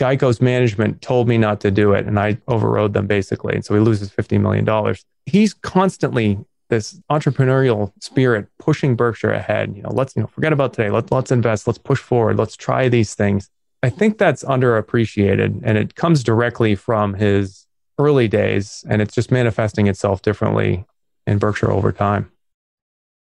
[0.00, 3.54] Geico's management told me not to do it and I overrode them basically.
[3.54, 4.96] And so he loses $50 million.
[5.26, 6.38] He's constantly
[6.70, 9.76] this entrepreneurial spirit pushing Berkshire ahead.
[9.76, 10.90] You know, let's, you know, forget about today.
[10.90, 11.66] Let's, let's invest.
[11.66, 12.38] Let's push forward.
[12.38, 13.50] Let's try these things.
[13.82, 17.66] I think that's underappreciated and it comes directly from his
[17.98, 20.86] early days and it's just manifesting itself differently
[21.26, 22.32] in Berkshire over time.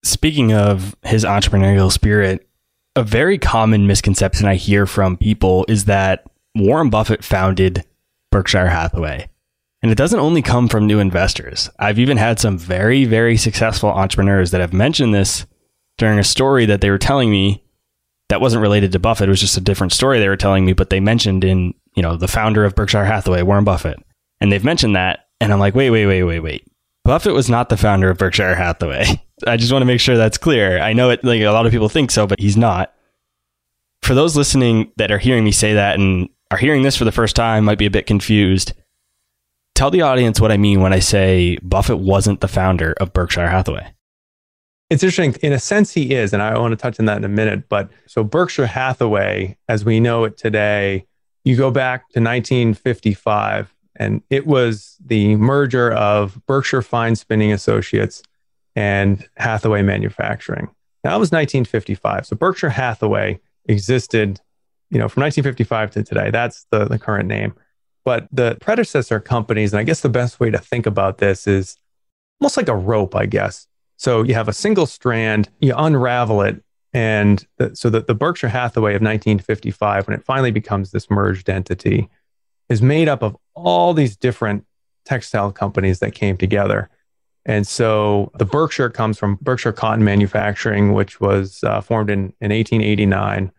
[0.03, 2.47] Speaking of his entrepreneurial spirit,
[2.95, 6.27] a very common misconception I hear from people is that
[6.59, 7.85] Warren Buffett founded
[8.31, 9.29] Berkshire Hathaway.
[9.81, 11.71] And it doesn't only come from new investors.
[11.79, 15.47] I've even had some very, very successful entrepreneurs that have mentioned this
[15.99, 17.63] during a story that they were telling me
[18.29, 19.29] that wasn't related to Buffett.
[19.29, 22.03] It was just a different story they were telling me, but they mentioned in, you
[22.03, 23.99] know, the founder of Berkshire Hathaway, Warren Buffett.
[24.41, 25.29] And they've mentioned that.
[25.41, 26.65] And I'm like, wait, wait, wait, wait, wait.
[27.05, 29.23] Buffett was not the founder of Berkshire Hathaway.
[29.47, 30.81] I just want to make sure that's clear.
[30.81, 32.93] I know it like a lot of people think so, but he's not.
[34.03, 37.13] For those listening that are hearing me say that and are hearing this for the
[37.13, 38.73] first time, might be a bit confused.
[39.75, 43.49] Tell the audience what I mean when I say Buffett wasn't the founder of Berkshire
[43.49, 43.95] Hathaway.
[44.91, 45.35] It's interesting.
[45.43, 46.33] In a sense, he is.
[46.33, 47.69] And I want to touch on that in a minute.
[47.69, 51.07] But so Berkshire Hathaway, as we know it today,
[51.45, 58.23] you go back to 1955, and it was the merger of Berkshire Fine Spinning Associates
[58.75, 60.69] and Hathaway Manufacturing.
[61.05, 62.27] Now, that was 1955.
[62.27, 64.41] So Berkshire Hathaway existed,
[64.91, 66.31] you know, from 1955 to today.
[66.31, 67.55] That's the, the current name.
[68.05, 71.77] But the predecessor companies, and I guess the best way to think about this is
[72.41, 73.67] almost like a rope, I guess.
[73.97, 78.49] So you have a single strand, you unravel it, and the, so that the Berkshire
[78.49, 82.09] Hathaway of 1955, when it finally becomes this merged entity,
[82.69, 84.65] is made up of all these different
[85.05, 86.89] textile companies that came together.
[87.45, 92.53] And so the Berkshire comes from Berkshire Cotton Manufacturing, which was uh, formed in, in
[92.53, 93.51] 1889,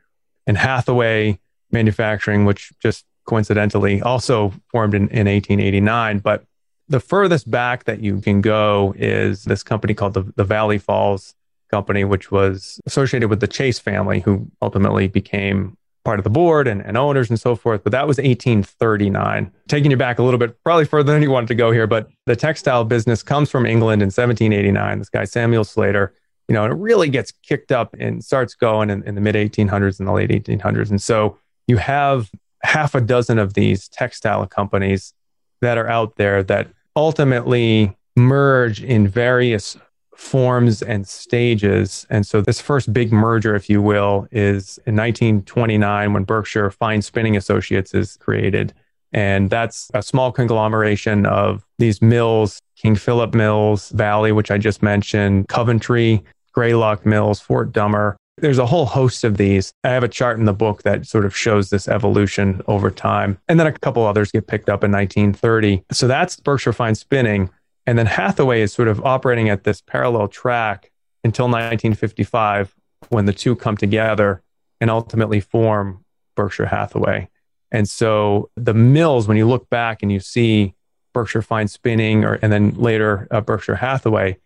[0.49, 1.39] and Hathaway
[1.71, 6.17] Manufacturing, which just coincidentally also formed in, in 1889.
[6.19, 6.43] But
[6.87, 11.35] the furthest back that you can go is this company called the, the Valley Falls
[11.69, 16.67] Company, which was associated with the Chase family, who ultimately became part of the board
[16.67, 17.83] and, and owners and so forth.
[17.83, 19.51] But that was 1839.
[19.67, 22.09] Taking you back a little bit, probably further than you wanted to go here, but
[22.25, 24.97] the textile business comes from England in 1789.
[24.97, 26.15] This guy, Samuel Slater,
[26.49, 29.35] you know, and it really gets kicked up and starts going in, in the mid
[29.35, 30.89] 1800s and the late 1800s.
[30.89, 32.31] And so you have
[32.63, 35.13] half a dozen of these textile companies
[35.61, 39.77] that are out there that ultimately merge in various
[40.15, 42.07] forms and stages.
[42.09, 47.03] And so this first big merger, if you will, is in 1929 when Berkshire Fine
[47.03, 48.73] Spinning Associates is created.
[49.13, 54.83] And that's a small conglomeration of these mills, King Philip Mills, Valley, which I just
[54.83, 58.17] mentioned, Coventry, Greylock Mills, Fort Dummer.
[58.37, 59.73] There's a whole host of these.
[59.83, 63.37] I have a chart in the book that sort of shows this evolution over time.
[63.47, 65.83] And then a couple others get picked up in 1930.
[65.91, 67.49] So that's Berkshire Fine Spinning.
[67.85, 70.91] And then Hathaway is sort of operating at this parallel track
[71.23, 72.73] until 1955
[73.09, 74.41] when the two come together
[74.79, 77.29] and ultimately form Berkshire Hathaway.
[77.71, 80.73] And so the mills, when you look back and you see
[81.13, 84.37] Berkshire Fine Spinning or and then later uh, Berkshire Hathaway,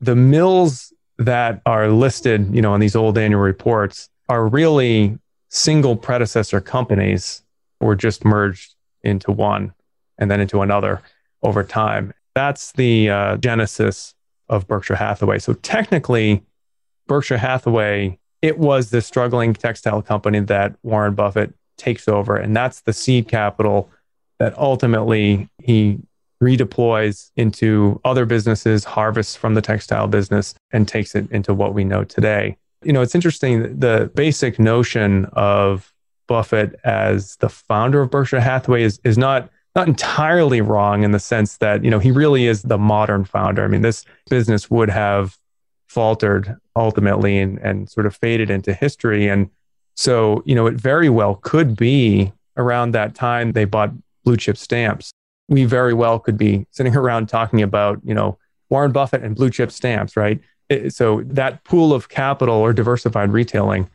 [0.00, 5.96] the mills that are listed, you know, on these old annual reports are really single
[5.96, 7.42] predecessor companies
[7.80, 9.72] or just merged into one
[10.18, 11.02] and then into another
[11.42, 12.12] over time.
[12.34, 14.14] That's the uh, genesis
[14.48, 15.38] of Berkshire Hathaway.
[15.38, 16.44] So technically,
[17.06, 22.36] Berkshire Hathaway, it was the struggling textile company that Warren Buffett takes over.
[22.36, 23.90] And that's the seed capital
[24.38, 25.98] that ultimately he
[26.42, 31.84] redeploys into other businesses, harvests from the textile business, and takes it into what we
[31.84, 32.56] know today.
[32.84, 33.78] You know, it's interesting.
[33.78, 35.92] The basic notion of
[36.28, 41.20] Buffett as the founder of Berkshire Hathaway is, is not not entirely wrong in the
[41.20, 43.62] sense that, you know, he really is the modern founder.
[43.62, 45.36] I mean, this business would have
[45.86, 49.28] faltered ultimately and, and sort of faded into history.
[49.28, 49.50] And
[49.94, 53.92] so, you know, it very well could be around that time they bought
[54.24, 55.12] blue chip stamps.
[55.48, 58.38] We very well could be sitting around talking about, you know,
[58.70, 60.40] Warren Buffett and blue chip stamps, right?
[60.90, 63.88] So that pool of capital or diversified retailing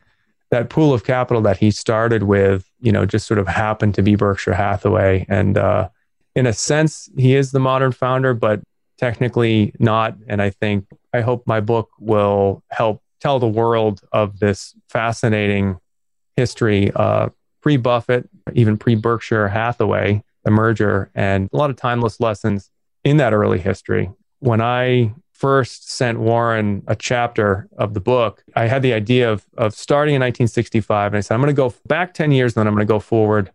[0.54, 4.02] that pool of capital that he started with, you know, just sort of happened to
[4.02, 5.26] be Berkshire Hathaway.
[5.28, 5.88] And uh,
[6.36, 8.60] in a sense, he is the modern founder, but
[8.96, 10.16] technically not.
[10.28, 15.78] And I think, I hope my book will help tell the world of this fascinating
[16.36, 22.20] history, uh, pre Buffett, even pre Berkshire Hathaway, the merger, and a lot of timeless
[22.20, 22.70] lessons
[23.02, 24.10] in that early history.
[24.40, 29.44] When I first sent Warren a chapter of the book, I had the idea of,
[29.56, 31.12] of starting in 1965.
[31.12, 32.92] And I said, I'm going to go back 10 years, and then I'm going to
[32.92, 33.50] go forward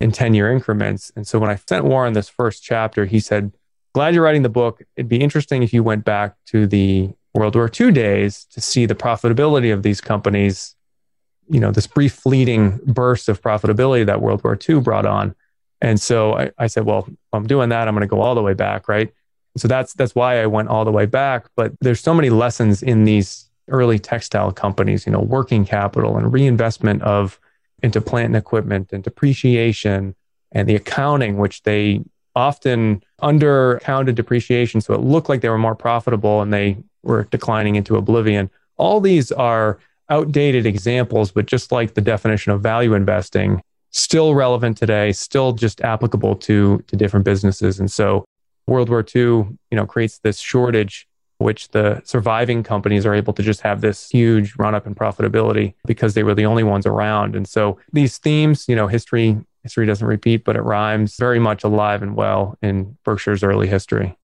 [0.00, 1.12] in 10 year increments.
[1.16, 3.52] And so when I sent Warren this first chapter, he said,
[3.94, 4.82] Glad you're writing the book.
[4.96, 8.86] It'd be interesting if you went back to the World War II days to see
[8.86, 10.74] the profitability of these companies,
[11.48, 15.34] you know, this brief fleeting burst of profitability that World War II brought on.
[15.82, 17.88] And so I, I said, well, I'm doing that.
[17.88, 19.12] I'm going to go all the way back, right?
[19.58, 21.46] So that's that's why I went all the way back.
[21.56, 26.32] But there's so many lessons in these early textile companies, you know, working capital and
[26.32, 27.38] reinvestment of
[27.82, 30.14] into plant and equipment and depreciation
[30.52, 32.00] and the accounting, which they
[32.34, 34.80] often undercounted depreciation.
[34.80, 38.50] So it looked like they were more profitable and they were declining into oblivion.
[38.76, 43.62] All these are outdated examples, but just like the definition of value investing,
[43.92, 47.78] still relevant today, still just applicable to, to different businesses.
[47.78, 48.24] And so
[48.66, 51.06] World War II, you know, creates this shortage,
[51.38, 55.74] which the surviving companies are able to just have this huge run up in profitability
[55.86, 57.36] because they were the only ones around.
[57.36, 61.62] And so these themes, you know, history history doesn't repeat, but it rhymes very much
[61.62, 64.18] alive and well in Berkshire's early history.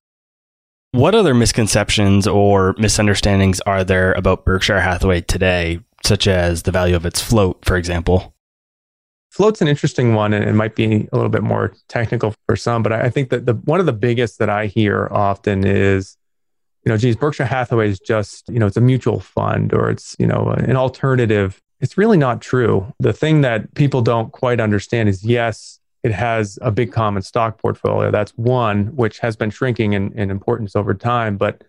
[0.92, 6.96] What other misconceptions or misunderstandings are there about Berkshire Hathaway today, such as the value
[6.96, 8.34] of its float, for example?
[9.38, 12.82] Float's an interesting one and it might be a little bit more technical for some,
[12.82, 16.16] but I think that the one of the biggest that I hear often is,
[16.84, 20.16] you know, geez, Berkshire Hathaway is just, you know, it's a mutual fund or it's,
[20.18, 21.62] you know, an alternative.
[21.80, 22.92] It's really not true.
[22.98, 27.58] The thing that people don't quite understand is yes, it has a big common stock
[27.58, 28.10] portfolio.
[28.10, 31.36] That's one, which has been shrinking in, in importance over time.
[31.36, 31.62] But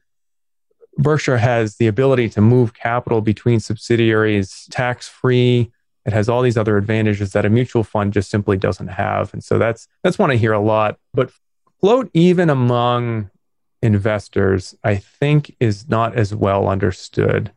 [0.97, 5.71] Berkshire has the ability to move capital between subsidiaries tax free
[6.05, 9.33] it has all these other advantages that a mutual fund just simply doesn't have.
[9.33, 10.97] And so that's that's one I hear a lot.
[11.13, 11.31] But
[11.79, 13.29] float even among
[13.81, 17.51] investors, I think is not as well understood.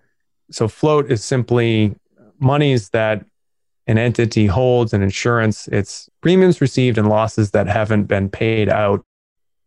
[0.51, 1.95] So float is simply
[2.38, 3.24] monies that
[3.86, 5.68] an entity holds an insurance.
[5.68, 9.05] It's premiums received and losses that haven't been paid out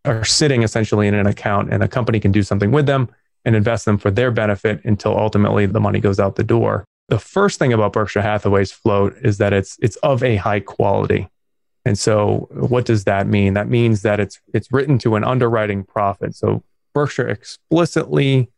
[0.05, 3.09] are sitting essentially in an account and a company can do something with them
[3.43, 6.85] and invest them for their benefit until ultimately the money goes out the door.
[7.09, 11.29] The first thing about Berkshire Hathaway's float is that it's it's of a high quality.
[11.85, 13.53] And so what does that mean?
[13.53, 16.35] That means that it's it's written to an underwriting profit.
[16.35, 18.49] So Berkshire explicitly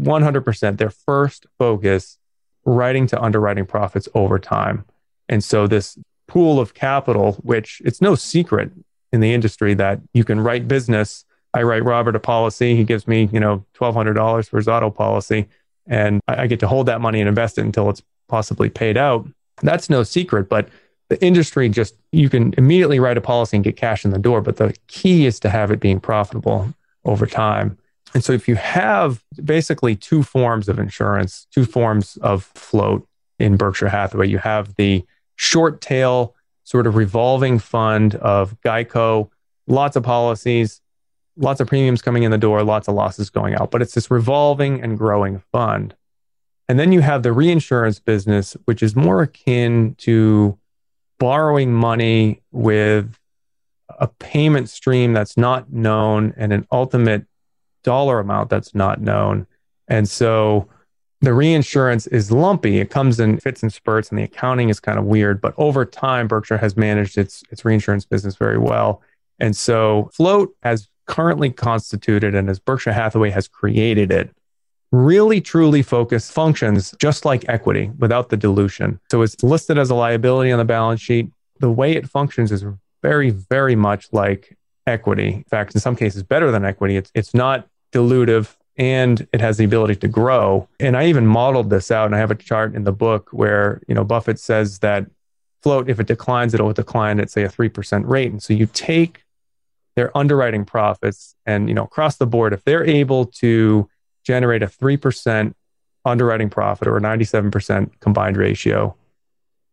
[0.00, 2.18] 100% their first focus
[2.64, 4.84] writing to underwriting profits over time.
[5.28, 8.72] And so this pool of capital, which it's no secret
[9.12, 11.24] in the industry that you can write business.
[11.52, 12.74] I write Robert a policy.
[12.74, 15.46] He gives me, you know, $1,200 for his auto policy
[15.86, 19.26] and I get to hold that money and invest it until it's possibly paid out.
[19.62, 20.68] That's no secret, but
[21.08, 24.40] the industry just, you can immediately write a policy and get cash in the door.
[24.40, 26.72] But the key is to have it being profitable
[27.04, 27.76] over time.
[28.14, 33.06] And so if you have basically two forms of insurance, two forms of float
[33.38, 35.04] in Berkshire Hathaway, you have the
[35.36, 39.28] short tail sort of revolving fund of Geico,
[39.66, 40.80] lots of policies,
[41.36, 43.70] lots of premiums coming in the door, lots of losses going out.
[43.70, 45.94] But it's this revolving and growing fund.
[46.68, 50.58] And then you have the reinsurance business, which is more akin to
[51.18, 53.18] borrowing money with
[54.00, 57.26] a payment stream that's not known and an ultimate
[57.82, 59.46] dollar amount that's not known.
[59.88, 60.68] And so
[61.20, 62.80] the reinsurance is lumpy.
[62.80, 65.40] It comes in fits and spurts, and the accounting is kind of weird.
[65.40, 69.02] But over time, Berkshire has managed its its reinsurance business very well.
[69.38, 74.30] And so float as currently constituted and as Berkshire Hathaway has created it,
[74.92, 79.00] really truly focused functions just like equity without the dilution.
[79.10, 81.30] So it's listed as a liability on the balance sheet.
[81.60, 82.64] The way it functions is
[83.02, 85.28] very, very much like equity.
[85.28, 86.96] In fact, in some cases, better than equity.
[86.96, 90.68] It's, it's not dilutive and it has the ability to grow.
[90.80, 93.82] And I even modeled this out and I have a chart in the book where,
[93.88, 95.06] you know, Buffett says that
[95.62, 98.30] float, if it declines, it'll decline at say a 3% rate.
[98.30, 99.23] And so you take
[99.96, 103.88] their underwriting profits and, you know, across the board, if they're able to
[104.24, 105.54] generate a 3%
[106.04, 108.96] underwriting profit or a 97% combined ratio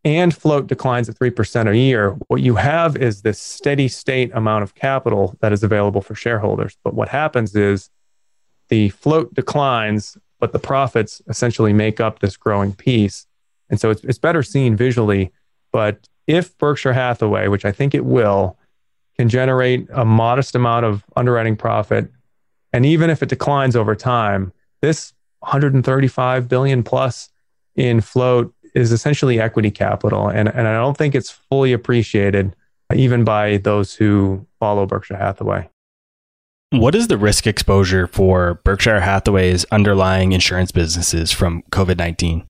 [0.04, 4.64] and float declines at 3% a year, what you have is this steady state amount
[4.64, 6.78] of capital that is available for shareholders.
[6.84, 7.90] But what happens is
[8.70, 13.28] the float declines, but the profits essentially make up this growing piece.
[13.70, 15.32] And so it's, it's better seen visually.
[15.72, 18.58] But if Berkshire Hathaway, which I think it will,
[19.22, 22.10] can generate a modest amount of underwriting profit,
[22.74, 24.52] and even if it declines over time,
[24.82, 27.30] this 135 billion plus
[27.76, 30.28] in float is essentially equity capital.
[30.28, 32.56] And, and I don't think it's fully appreciated
[32.90, 35.70] uh, even by those who follow Berkshire Hathaway.
[36.72, 42.48] What is the risk exposure for Berkshire Hathaway's underlying insurance businesses from COVID 19?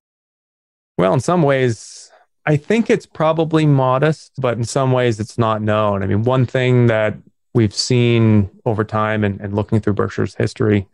[0.98, 2.11] Well, in some ways,
[2.46, 6.04] I think it's probably modest, but in some ways, it's not known.
[6.04, 7.16] I mean, one thing that
[7.54, 10.88] we've seen over time and, and looking through Berkshire's history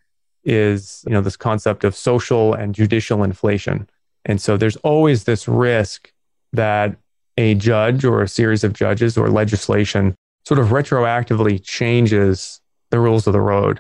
[0.44, 3.88] is, you know, this concept of social and judicial inflation.
[4.26, 6.12] And so there's always this risk
[6.54, 6.96] that
[7.38, 13.28] a judge or a series of judges or legislation sort of retroactively changes the rules
[13.28, 13.80] of the road.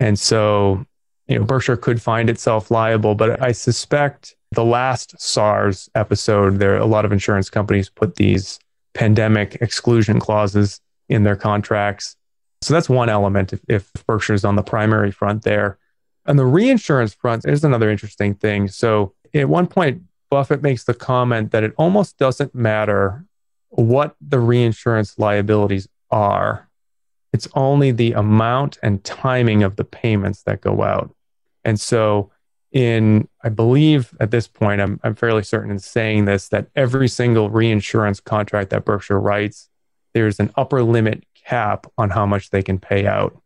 [0.00, 0.86] And so,
[1.28, 6.76] you know, Berkshire could find itself liable, but I suspect the last SARS episode, there
[6.76, 8.58] a lot of insurance companies put these
[8.94, 12.16] pandemic exclusion clauses in their contracts.
[12.62, 15.78] So that's one element if, if Berkshire is on the primary front there.
[16.24, 18.68] And the reinsurance front, is another interesting thing.
[18.68, 23.24] So at one point, Buffett makes the comment that it almost doesn't matter
[23.68, 26.66] what the reinsurance liabilities are
[27.36, 31.14] it's only the amount and timing of the payments that go out.
[31.66, 32.30] And so,
[32.70, 37.08] in, I believe at this point, I'm, I'm fairly certain in saying this, that every
[37.08, 39.68] single reinsurance contract that Berkshire writes,
[40.14, 43.36] there's an upper limit cap on how much they can pay out.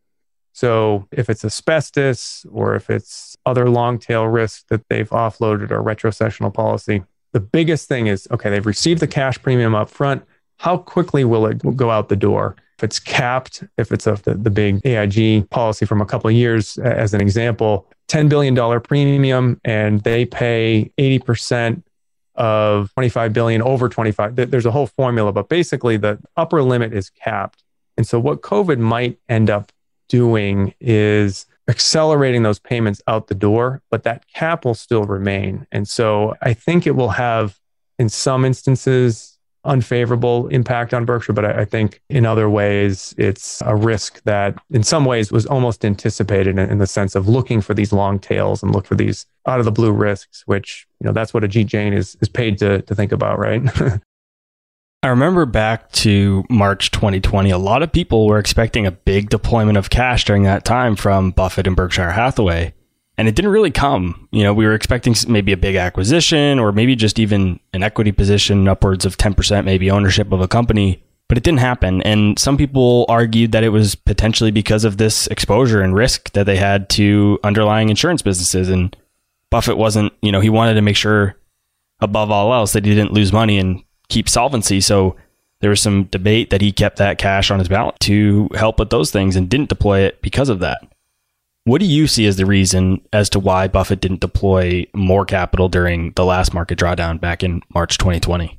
[0.53, 5.83] So if it's asbestos or if it's other long tail risks that they've offloaded or
[5.83, 10.25] retrocessional policy, the biggest thing is okay, they've received the cash premium up front.
[10.59, 12.57] How quickly will it go out the door?
[12.81, 16.35] If it's capped, if it's a, the, the big AIG policy from a couple of
[16.35, 21.83] years, as an example, $10 billion premium, and they pay 80%
[22.37, 24.35] of 25 billion over 25.
[24.35, 27.63] There's a whole formula, but basically the upper limit is capped.
[27.99, 29.73] And so what COVID might end up
[30.09, 35.67] doing is accelerating those payments out the door, but that cap will still remain.
[35.71, 37.59] And so I think it will have,
[37.99, 39.30] in some instances,
[39.65, 44.57] unfavorable impact on Berkshire, but I, I, think in other ways it's a risk that
[44.71, 48.19] in some ways was almost anticipated in, in, the sense of looking for these long
[48.19, 51.43] tails and look for these out of the blue risks, which, you know, that's what
[51.43, 53.63] Ajit Jain is, is paid to, to think about, right?
[55.03, 59.79] I remember back to March 2020, a lot of people were expecting a big deployment
[59.79, 62.75] of cash during that time from Buffett and Berkshire Hathaway.
[63.21, 64.29] And it didn't really come.
[64.33, 68.13] You know, we were expecting maybe a big acquisition or maybe just even an equity
[68.13, 72.01] position upwards of 10% maybe ownership of a company, but it didn't happen.
[72.01, 76.47] And some people argued that it was potentially because of this exposure and risk that
[76.47, 78.97] they had to underlying insurance businesses and
[79.51, 81.37] Buffett wasn't, you know, he wanted to make sure
[82.01, 84.81] above all else that he didn't lose money and keep solvency.
[84.81, 85.15] So
[85.61, 88.89] there was some debate that he kept that cash on his balance to help with
[88.89, 90.79] those things and didn't deploy it because of that.
[91.71, 95.69] What do you see as the reason as to why Buffett didn't deploy more capital
[95.69, 98.47] during the last market drawdown back in March 2020?
[98.49, 98.57] I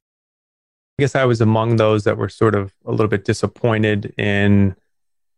[0.97, 4.78] guess I was among those that were sort of a little bit disappointed in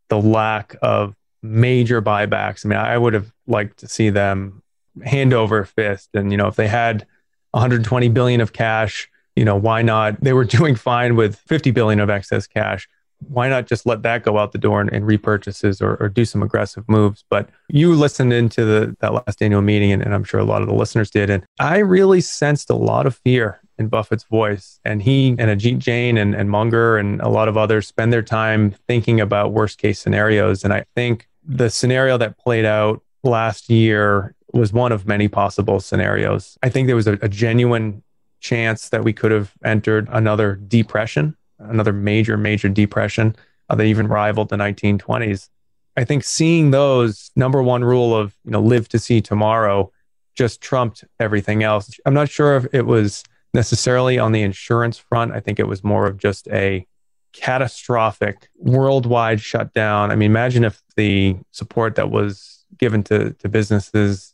[0.10, 2.64] the lack of major buybacks.
[2.64, 4.62] I mean, I would have liked to see them
[5.04, 7.08] hand over fist and you know, if they had
[7.54, 10.22] 120 billion of cash, you know, why not?
[10.22, 12.88] They were doing fine with 50 billion of excess cash
[13.28, 16.26] why not just let that go out the door and, and repurchases or, or, do
[16.26, 17.24] some aggressive moves?
[17.30, 20.62] But you listened into the, that last annual meeting, and, and I'm sure a lot
[20.62, 21.30] of the listeners did.
[21.30, 24.80] And I really sensed a lot of fear in Buffett's voice.
[24.86, 28.22] And he and Ajit Jain and, and Munger and a lot of others spend their
[28.22, 30.64] time thinking about worst case scenarios.
[30.64, 35.80] And I think the scenario that played out last year was one of many possible
[35.80, 36.58] scenarios.
[36.62, 38.04] I think there was a, a genuine
[38.40, 43.36] chance that we could have entered another depression another major, major depression
[43.70, 45.50] uh, that even rivaled the 1920s.
[45.96, 49.92] I think seeing those number one rule of you know live to see tomorrow
[50.36, 51.92] just trumped everything else.
[52.06, 53.24] I'm not sure if it was
[53.54, 55.32] necessarily on the insurance front.
[55.32, 56.88] I think it was more of just a
[57.34, 60.12] catastrophic worldwide shutdown.
[60.12, 64.34] I mean, imagine if the support that was given to, to businesses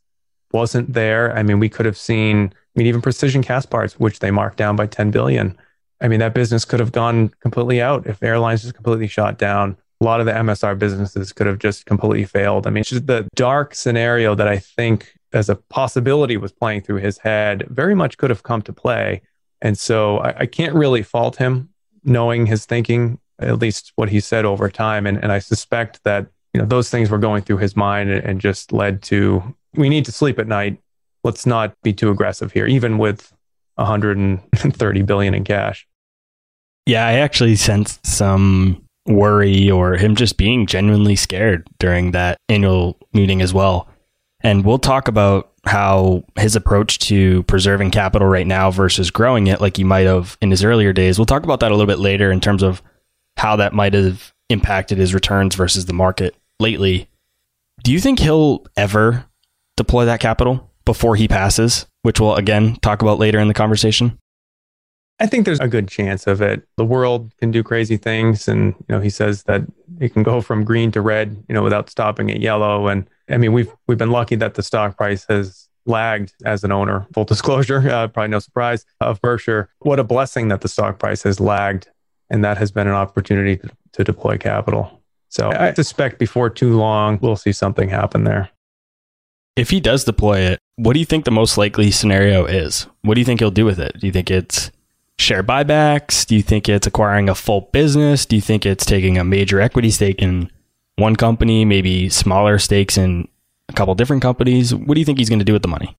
[0.52, 1.36] wasn't there.
[1.36, 4.76] I mean, we could have seen, I mean, even precision Castparts, which they marked down
[4.76, 5.58] by 10 billion.
[6.02, 9.76] I mean, that business could have gone completely out if airlines just completely shot down.
[10.02, 12.66] A lot of the MSR businesses could have just completely failed.
[12.66, 16.98] I mean, just the dark scenario that I think as a possibility was playing through
[16.98, 19.22] his head very much could have come to play.
[19.62, 21.70] And so I, I can't really fault him
[22.04, 25.06] knowing his thinking, at least what he said over time.
[25.06, 28.24] And, and I suspect that, you know, those things were going through his mind and,
[28.26, 30.80] and just led to we need to sleep at night.
[31.24, 33.34] Let's not be too aggressive here, even with
[33.76, 35.88] 130 billion in cash.
[36.90, 42.98] Yeah, I actually sensed some worry or him just being genuinely scared during that annual
[43.14, 43.88] meeting as well.
[44.42, 49.62] And we'll talk about how his approach to preserving capital right now versus growing it
[49.62, 51.20] like he might have in his earlier days.
[51.20, 52.82] We'll talk about that a little bit later in terms of
[53.38, 57.08] how that might have impacted his returns versus the market lately.
[57.84, 59.26] Do you think he'll ever
[59.78, 64.18] deploy that capital before he passes, which we'll again talk about later in the conversation?
[65.20, 66.66] I think there's a good chance of it.
[66.78, 68.48] The world can do crazy things.
[68.48, 69.64] And, you know, he says that
[70.00, 72.88] it can go from green to red, you know, without stopping at yellow.
[72.88, 76.72] And I mean, we've, we've been lucky that the stock price has lagged as an
[76.72, 77.06] owner.
[77.14, 79.70] Full disclosure, uh, probably no surprise of Berkshire.
[79.80, 81.90] What a blessing that the stock price has lagged.
[82.30, 85.02] And that has been an opportunity to, to deploy capital.
[85.30, 88.50] So I suspect before too long, we'll see something happen there.
[89.56, 92.88] If he does deploy it, what do you think the most likely scenario is?
[93.02, 94.00] What do you think he'll do with it?
[94.00, 94.72] Do you think it's
[95.20, 96.26] share buybacks?
[96.26, 98.26] Do you think it's acquiring a full business?
[98.26, 100.50] Do you think it's taking a major equity stake in
[100.96, 103.28] one company, maybe smaller stakes in
[103.68, 104.74] a couple different companies?
[104.74, 105.98] What do you think he's going to do with the money?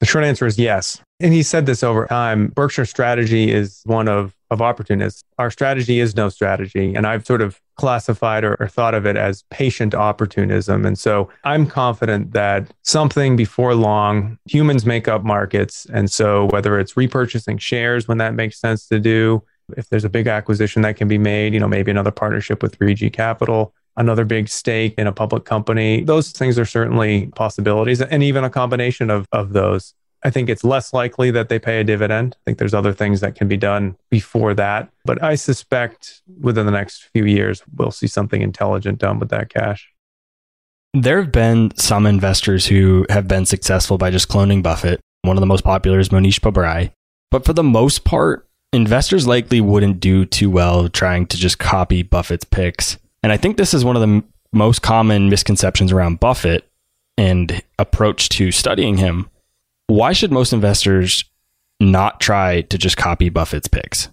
[0.00, 1.00] The short answer is yes.
[1.20, 2.48] And he said this over time.
[2.48, 5.22] Berkshire strategy is one of, of opportunists.
[5.38, 6.94] Our strategy is no strategy.
[6.94, 10.86] And I've sort of classified or, or, thought of it as patient opportunism.
[10.86, 15.86] And so I'm confident that something before long, humans make up markets.
[15.92, 19.42] And so whether it's repurchasing shares when that makes sense to do,
[19.76, 22.78] if there's a big acquisition that can be made, you know, maybe another partnership with
[22.78, 26.04] 3G Capital, another big stake in a public company.
[26.04, 29.94] Those things are certainly possibilities and even a combination of, of those.
[30.22, 32.36] I think it's less likely that they pay a dividend.
[32.36, 34.90] I think there's other things that can be done before that.
[35.04, 39.50] But I suspect within the next few years, we'll see something intelligent done with that
[39.50, 39.92] cash.
[40.94, 45.00] There have been some investors who have been successful by just cloning Buffett.
[45.22, 46.90] One of the most popular is Mohnish Pabrai.
[47.30, 52.02] But for the most part, investors likely wouldn't do too well trying to just copy
[52.02, 52.98] Buffett's picks.
[53.26, 56.70] And I think this is one of the m- most common misconceptions around Buffett
[57.18, 59.28] and approach to studying him.
[59.88, 61.24] Why should most investors
[61.80, 64.10] not try to just copy Buffett's picks?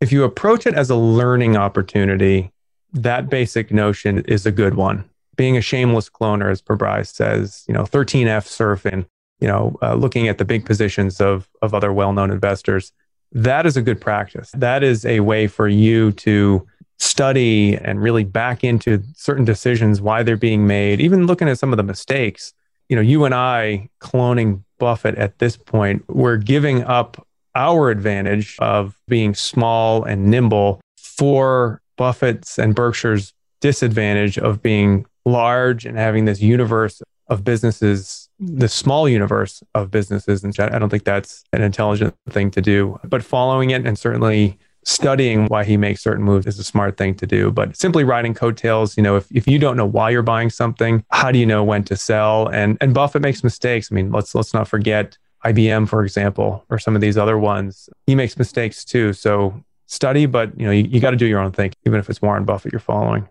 [0.00, 2.52] If you approach it as a learning opportunity,
[2.92, 5.10] that basic notion is a good one.
[5.34, 9.06] Being a shameless cloner, as Pabrai says, you know, 13F surfing,
[9.40, 12.92] you know, uh, looking at the big positions of, of other well known investors,
[13.32, 14.52] that is a good practice.
[14.52, 16.64] That is a way for you to
[17.04, 21.72] study and really back into certain decisions, why they're being made, even looking at some
[21.72, 22.52] of the mistakes
[22.88, 28.56] you know, you and I cloning Buffett at this point, we're giving up our advantage
[28.58, 36.24] of being small and nimble for Buffett's and Berkshire's disadvantage of being large and having
[36.24, 40.44] this universe of businesses, the small universe of businesses.
[40.44, 42.98] And I don't think that's an intelligent thing to do.
[43.04, 47.14] But following it and certainly studying why he makes certain moves is a smart thing
[47.16, 47.50] to do.
[47.50, 51.04] But simply riding coattails, you know, if, if you don't know why you're buying something,
[51.10, 52.48] how do you know when to sell?
[52.48, 53.90] And and Buffett makes mistakes.
[53.90, 57.88] I mean, let's let's not forget IBM, for example, or some of these other ones.
[58.06, 59.12] He makes mistakes too.
[59.12, 62.08] So study, but you know, you, you got to do your own thing, even if
[62.08, 63.28] it's Warren Buffett you're following.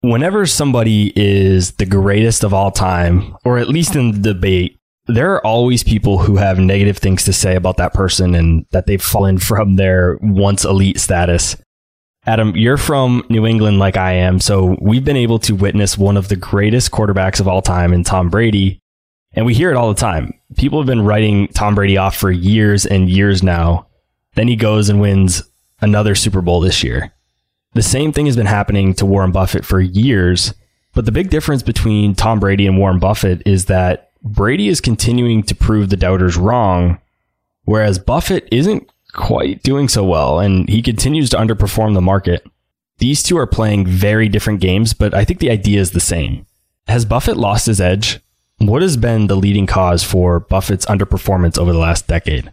[0.00, 5.32] Whenever somebody is the greatest of all time, or at least in the debate, there
[5.34, 9.02] are always people who have negative things to say about that person and that they've
[9.02, 11.56] fallen from their once elite status.
[12.26, 16.16] Adam, you're from New England like I am, so we've been able to witness one
[16.16, 18.80] of the greatest quarterbacks of all time in Tom Brady.
[19.34, 20.32] And we hear it all the time.
[20.56, 23.88] People have been writing Tom Brady off for years and years now.
[24.36, 25.42] Then he goes and wins
[25.80, 27.12] another Super Bowl this year.
[27.74, 30.54] The same thing has been happening to Warren Buffett for years.
[30.94, 35.42] But the big difference between Tom Brady and Warren Buffett is that Brady is continuing
[35.42, 36.98] to prove the doubters wrong,
[37.64, 42.44] whereas Buffett isn't quite doing so well and he continues to underperform the market.
[42.98, 46.46] These two are playing very different games, but I think the idea is the same.
[46.88, 48.20] Has Buffett lost his edge?
[48.58, 52.50] What has been the leading cause for Buffett's underperformance over the last decade?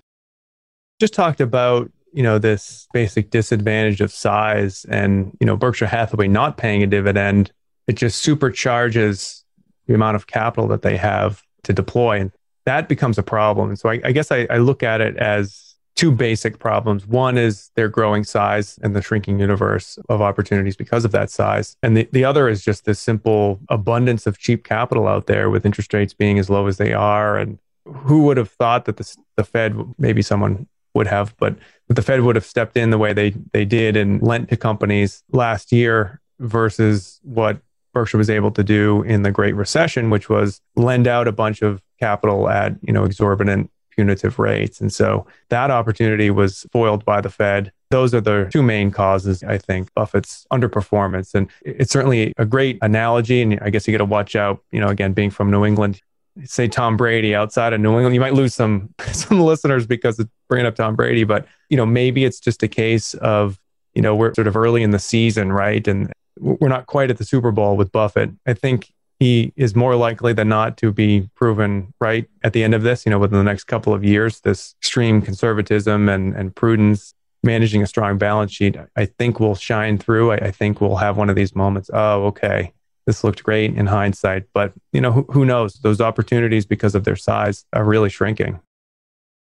[0.99, 6.27] Just talked about, you know, this basic disadvantage of size and, you know, Berkshire Hathaway
[6.27, 7.51] not paying a dividend.
[7.87, 9.43] It just supercharges
[9.87, 12.19] the amount of capital that they have to deploy.
[12.19, 12.31] And
[12.65, 13.69] that becomes a problem.
[13.69, 17.05] And so I, I guess I, I look at it as two basic problems.
[17.05, 21.75] One is their growing size and the shrinking universe of opportunities because of that size.
[21.83, 25.65] And the, the other is just this simple abundance of cheap capital out there with
[25.65, 27.37] interest rates being as low as they are.
[27.37, 31.55] And who would have thought that the, the Fed, maybe someone would have, but
[31.87, 35.23] the Fed would have stepped in the way they, they did and lent to companies
[35.31, 37.61] last year versus what
[37.93, 41.61] Berkshire was able to do in the Great Recession, which was lend out a bunch
[41.61, 44.81] of capital at you know exorbitant punitive rates.
[44.81, 47.71] And so that opportunity was foiled by the Fed.
[47.91, 51.35] Those are the two main causes, I think, Buffett's underperformance.
[51.35, 53.41] And it's certainly a great analogy.
[53.41, 56.01] And I guess you got to watch out, you know, again, being from New England,
[56.45, 60.31] say Tom Brady outside of New England, you might lose some some listeners because it's
[60.47, 61.25] bringing up Tom Brady.
[61.25, 63.59] But, you know, maybe it's just a case of,
[63.93, 65.85] you know, we're sort of early in the season, right?
[65.85, 68.31] And we're not quite at the Super Bowl with Buffett.
[68.45, 72.73] I think he is more likely than not to be proven right at the end
[72.73, 74.39] of this, you know, within the next couple of years.
[74.39, 77.13] This extreme conservatism and, and prudence,
[77.43, 80.31] managing a strong balance sheet, I think will shine through.
[80.31, 81.91] I, I think we'll have one of these moments.
[81.93, 82.73] Oh, okay.
[83.05, 85.75] This looked great in hindsight, but you know, who, who knows?
[85.75, 88.59] Those opportunities because of their size are really shrinking.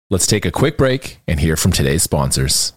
[0.09, 2.73] Let's take a quick break and hear from today's sponsors.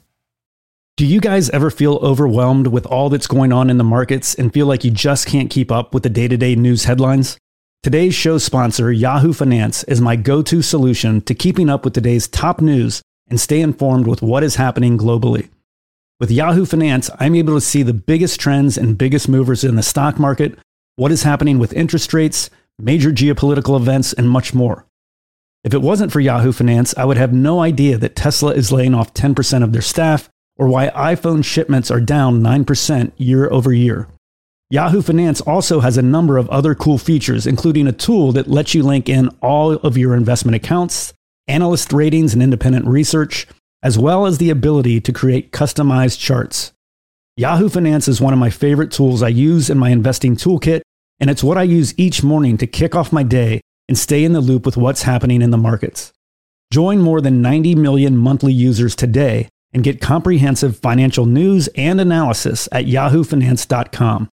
[0.99, 4.51] Do you guys ever feel overwhelmed with all that's going on in the markets and
[4.51, 7.37] feel like you just can't keep up with the day to day news headlines?
[7.81, 12.27] Today's show sponsor, Yahoo Finance, is my go to solution to keeping up with today's
[12.27, 15.47] top news and stay informed with what is happening globally.
[16.19, 19.83] With Yahoo Finance, I'm able to see the biggest trends and biggest movers in the
[19.83, 20.59] stock market,
[20.97, 24.85] what is happening with interest rates, major geopolitical events, and much more.
[25.63, 28.93] If it wasn't for Yahoo Finance, I would have no idea that Tesla is laying
[28.93, 30.29] off 10% of their staff
[30.59, 34.07] or why iPhone shipments are down 9% year over year.
[34.69, 38.75] Yahoo Finance also has a number of other cool features, including a tool that lets
[38.75, 41.13] you link in all of your investment accounts,
[41.47, 43.47] analyst ratings, and independent research,
[43.81, 46.73] as well as the ability to create customized charts.
[47.37, 50.81] Yahoo Finance is one of my favorite tools I use in my investing toolkit,
[51.21, 54.33] and it's what I use each morning to kick off my day and stay in
[54.33, 56.11] the loop with what's happening in the markets.
[56.71, 62.67] Join more than 90 million monthly users today and get comprehensive financial news and analysis
[62.71, 64.29] at yahoofinance.com.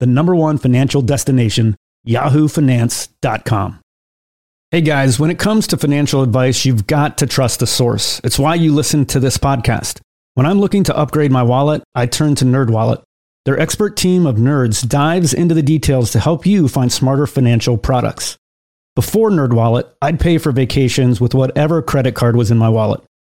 [0.00, 1.76] The number one financial destination,
[2.06, 3.80] yahoofinance.com.
[4.70, 8.20] Hey guys, when it comes to financial advice, you've got to trust the source.
[8.22, 10.00] It's why you listen to this podcast.
[10.34, 13.02] When I'm looking to upgrade my wallet, I turn to NerdWallet.
[13.44, 17.78] Their expert team of nerds dives into the details to help you find smarter financial
[17.78, 18.36] products.
[18.94, 23.02] Before NerdWallet, I'd pay for vacations with whatever credit card was in my wallet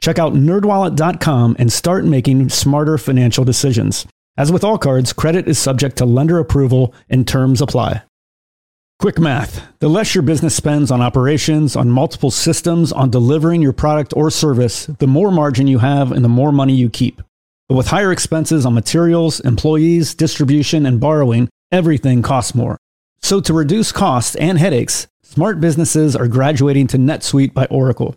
[0.00, 4.06] Check out nerdwallet.com and start making smarter financial decisions.
[4.36, 8.02] As with all cards, credit is subject to lender approval and terms apply.
[9.00, 9.64] Quick math.
[9.78, 14.30] The less your business spends on operations, on multiple systems, on delivering your product or
[14.30, 17.22] service, the more margin you have and the more money you keep.
[17.68, 22.76] But with higher expenses on materials, employees, distribution, and borrowing, everything costs more.
[23.20, 28.16] So to reduce costs and headaches, smart businesses are graduating to NetSuite by Oracle.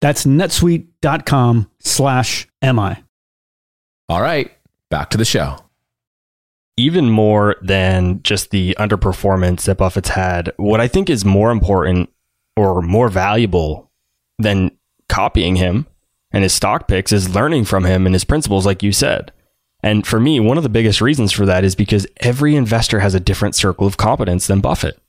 [0.00, 2.96] That's netsuite.com slash MI.
[4.08, 4.52] All right,
[4.90, 5.58] back to the show.
[6.76, 12.08] Even more than just the underperformance that Buffett's had, what I think is more important
[12.56, 13.90] or more valuable
[14.38, 14.70] than
[15.08, 15.86] copying him
[16.30, 19.32] and his stock picks is learning from him and his principles, like you said.
[19.82, 23.14] And for me, one of the biggest reasons for that is because every investor has
[23.14, 25.00] a different circle of competence than Buffett.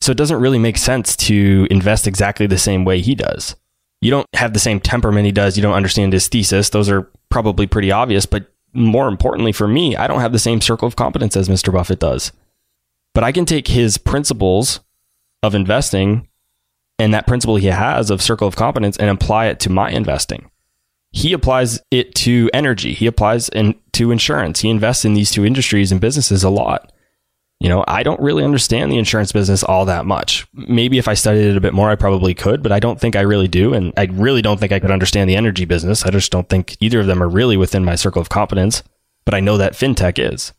[0.00, 3.56] So it doesn't really make sense to invest exactly the same way he does
[4.00, 5.56] you don't have the same temperament he does.
[5.56, 6.70] You don't understand his thesis.
[6.70, 8.26] Those are probably pretty obvious.
[8.26, 11.72] But more importantly for me, I don't have the same circle of competence as Mr.
[11.72, 12.32] Buffett does.
[13.14, 14.80] But I can take his principles
[15.42, 16.28] of investing
[16.98, 20.50] and that principle he has of circle of competence and apply it to my investing.
[21.12, 22.92] He applies it to energy.
[22.92, 24.60] He applies in, to insurance.
[24.60, 26.92] He invests in these two industries and businesses a lot
[27.60, 30.46] you know, I don't really understand the insurance business all that much.
[30.54, 33.16] Maybe if I studied it a bit more, I probably could, but I don't think
[33.16, 33.74] I really do.
[33.74, 36.04] And I really don't think I could understand the energy business.
[36.04, 38.82] I just don't think either of them are really within my circle of competence,
[39.26, 40.54] but I know that fintech is.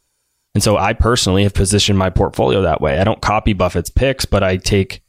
[0.53, 2.99] And so I personally have positioned my portfolio that way.
[2.99, 5.01] I don't copy Buffett's picks, but I take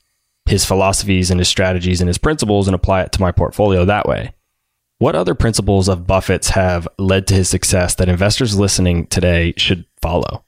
[0.47, 4.09] his philosophies and his strategies and his principles and apply it to my portfolio that
[4.09, 4.33] way.
[4.99, 9.85] What other principles of Buffett's have led to his success that investors listening today should
[10.01, 10.45] follow?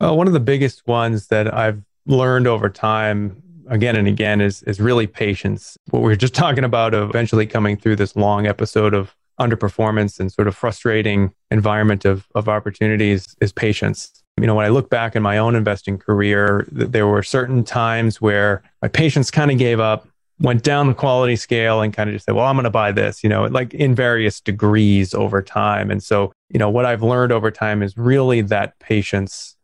[0.00, 4.62] Well, one of the biggest ones that I've learned over time again and again is
[4.64, 5.76] is really patience.
[5.90, 10.18] What we were just talking about of eventually coming through this long episode of underperformance
[10.18, 14.22] and sort of frustrating environment of of opportunities is patience.
[14.38, 18.20] You know, when I look back in my own investing career, there were certain times
[18.20, 20.06] where my patience kind of gave up,
[20.40, 22.92] went down the quality scale and kind of just said, well, I'm going to buy
[22.92, 25.90] this, you know, like in various degrees over time.
[25.90, 29.55] And so, you know, what I've learned over time is really that patience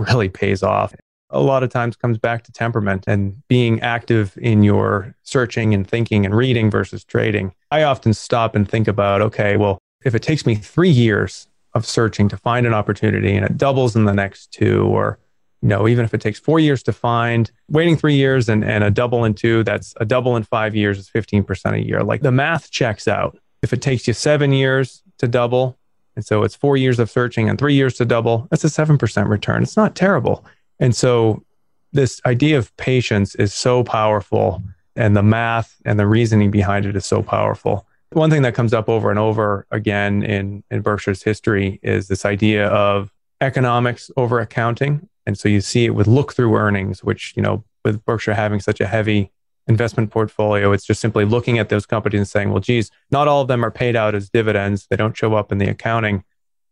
[0.00, 0.94] really pays off.
[1.32, 5.88] A lot of times comes back to temperament and being active in your searching and
[5.88, 7.54] thinking and reading versus trading.
[7.70, 11.86] I often stop and think about, okay, well, if it takes me three years of
[11.86, 15.18] searching to find an opportunity and it doubles in the next two, or
[15.62, 18.82] you know, even if it takes four years to find, waiting three years and, and
[18.82, 22.02] a double in two, that's a double in five years is 15% a year.
[22.02, 23.38] Like the math checks out.
[23.62, 25.78] If it takes you seven years to double,
[26.16, 28.48] and so it's four years of searching and three years to double.
[28.50, 29.62] That's a 7% return.
[29.62, 30.44] It's not terrible.
[30.78, 31.44] And so
[31.92, 34.62] this idea of patience is so powerful
[34.96, 37.86] and the math and the reasoning behind it is so powerful.
[38.12, 42.24] One thing that comes up over and over again in, in Berkshire's history is this
[42.24, 45.08] idea of economics over accounting.
[45.26, 48.60] And so you see it with look through earnings, which, you know, with Berkshire having
[48.60, 49.30] such a heavy
[49.70, 50.72] investment portfolio.
[50.72, 53.64] It's just simply looking at those companies and saying, well, geez, not all of them
[53.64, 54.88] are paid out as dividends.
[54.90, 56.24] They don't show up in the accounting.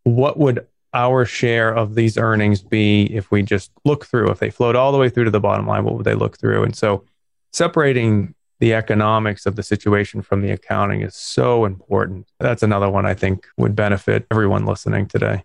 [0.02, 4.30] What would our share of these earnings be if we just look through?
[4.30, 6.38] If they float all the way through to the bottom line, what would they look
[6.38, 6.64] through?
[6.64, 7.04] And so
[7.52, 12.26] separating the economics of the situation from the accounting is so important.
[12.40, 15.44] That's another one I think would benefit everyone listening today.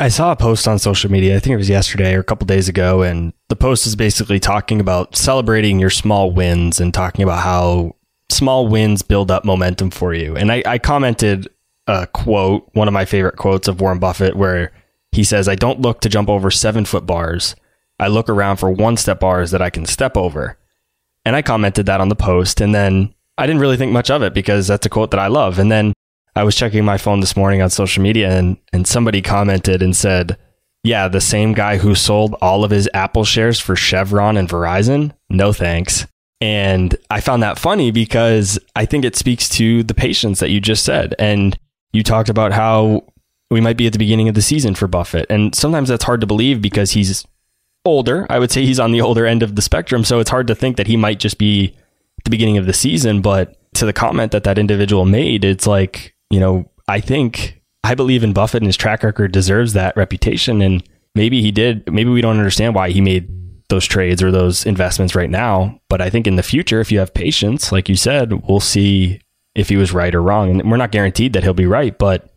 [0.00, 2.46] I saw a post on social media, I think it was yesterday or a couple
[2.46, 7.22] days ago, and the post is basically talking about celebrating your small wins and talking
[7.22, 7.96] about how
[8.30, 10.34] small wins build up momentum for you.
[10.34, 11.48] And I, I commented
[11.86, 14.72] a quote, one of my favorite quotes of Warren Buffett, where
[15.12, 17.54] he says, I don't look to jump over seven foot bars.
[17.98, 20.56] I look around for one step bars that I can step over.
[21.26, 22.62] And I commented that on the post.
[22.62, 25.26] And then I didn't really think much of it because that's a quote that I
[25.26, 25.58] love.
[25.58, 25.92] And then
[26.36, 29.96] I was checking my phone this morning on social media and, and somebody commented and
[29.96, 30.36] said,
[30.84, 35.12] Yeah, the same guy who sold all of his Apple shares for Chevron and Verizon?
[35.28, 36.06] No thanks.
[36.40, 40.60] And I found that funny because I think it speaks to the patience that you
[40.60, 41.14] just said.
[41.18, 41.58] And
[41.92, 43.04] you talked about how
[43.50, 45.26] we might be at the beginning of the season for Buffett.
[45.28, 47.26] And sometimes that's hard to believe because he's
[47.84, 48.26] older.
[48.30, 50.04] I would say he's on the older end of the spectrum.
[50.04, 51.76] So it's hard to think that he might just be
[52.24, 53.20] the beginning of the season.
[53.20, 57.94] But to the comment that that individual made, it's like, you know, I think I
[57.94, 60.62] believe in Buffett and his track record deserves that reputation.
[60.62, 60.82] And
[61.14, 61.90] maybe he did.
[61.92, 63.28] Maybe we don't understand why he made
[63.68, 65.80] those trades or those investments right now.
[65.88, 69.20] But I think in the future, if you have patience, like you said, we'll see
[69.54, 70.50] if he was right or wrong.
[70.50, 72.32] And we're not guaranteed that he'll be right, but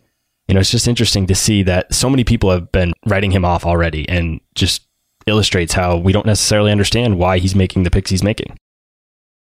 [0.47, 3.45] you know, it's just interesting to see that so many people have been writing him
[3.45, 4.87] off already and just
[5.25, 8.57] illustrates how we don't necessarily understand why he's making the picks he's making.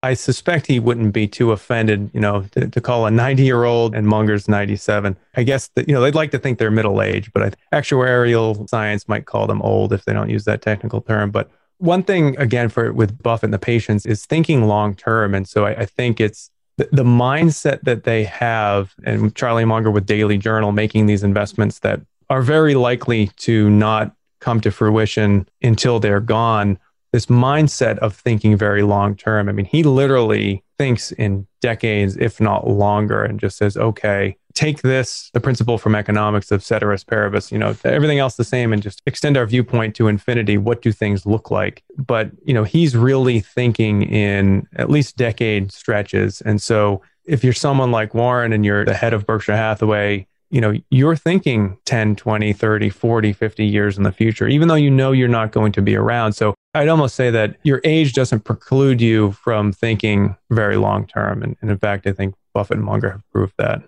[0.02, 3.66] I suspect he wouldn't be too offended, you know, to, to call a 90 year
[3.66, 5.18] old and Munger's 97.
[5.36, 9.10] I guess that, you know, they'd like to think they're middle age, but actuarial science
[9.10, 11.32] might call them old if they don't use that technical term.
[11.32, 15.36] But one thing, again, for with Buffett and the patience is thinking long term.
[15.36, 19.92] And so I, I think it's the, the mindset that they have, and Charlie Munger
[19.92, 25.48] with Daily Journal making these investments that are very likely to not come to fruition
[25.62, 26.80] until they're gone.
[27.12, 29.50] This mindset of thinking very long term.
[29.50, 34.82] I mean, he literally thinks in decades, if not longer, and just says, okay, take
[34.82, 38.82] this, the principle from economics of ceteris paribus, you know, everything else the same and
[38.82, 40.58] just extend our viewpoint to infinity.
[40.58, 41.84] What do things look like?
[41.98, 46.42] But, you know, he's really thinking in at least decade stretches.
[46.42, 50.62] And so if you're someone like Warren and you're the head of Berkshire Hathaway, you
[50.62, 54.90] know, you're thinking 10, 20, 30, 40, 50 years in the future, even though you
[54.90, 56.34] know you're not going to be around.
[56.34, 61.44] So I'd almost say that your age doesn't preclude you from thinking very long term.
[61.44, 63.84] And, and in fact, I think Buffett and Munger have proved that.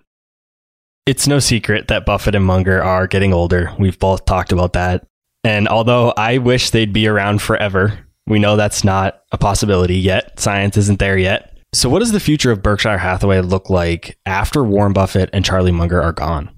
[1.04, 3.72] It's no secret that Buffett and Munger are getting older.
[3.78, 5.04] We've both talked about that.
[5.42, 10.38] And although I wish they'd be around forever, we know that's not a possibility yet.
[10.38, 11.51] Science isn't there yet.
[11.74, 15.72] So, what does the future of Berkshire Hathaway look like after Warren Buffett and Charlie
[15.72, 16.50] Munger are gone?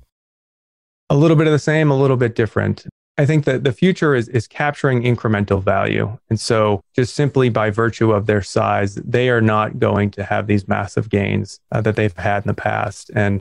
[1.09, 2.85] A little bit of the same, a little bit different.
[3.17, 6.19] I think that the future is, is capturing incremental value.
[6.31, 10.49] And so, just simply by virtue of their size, they are not going to have
[10.49, 13.13] these massive gains uh, that they've had in the past.
[13.15, 13.41] And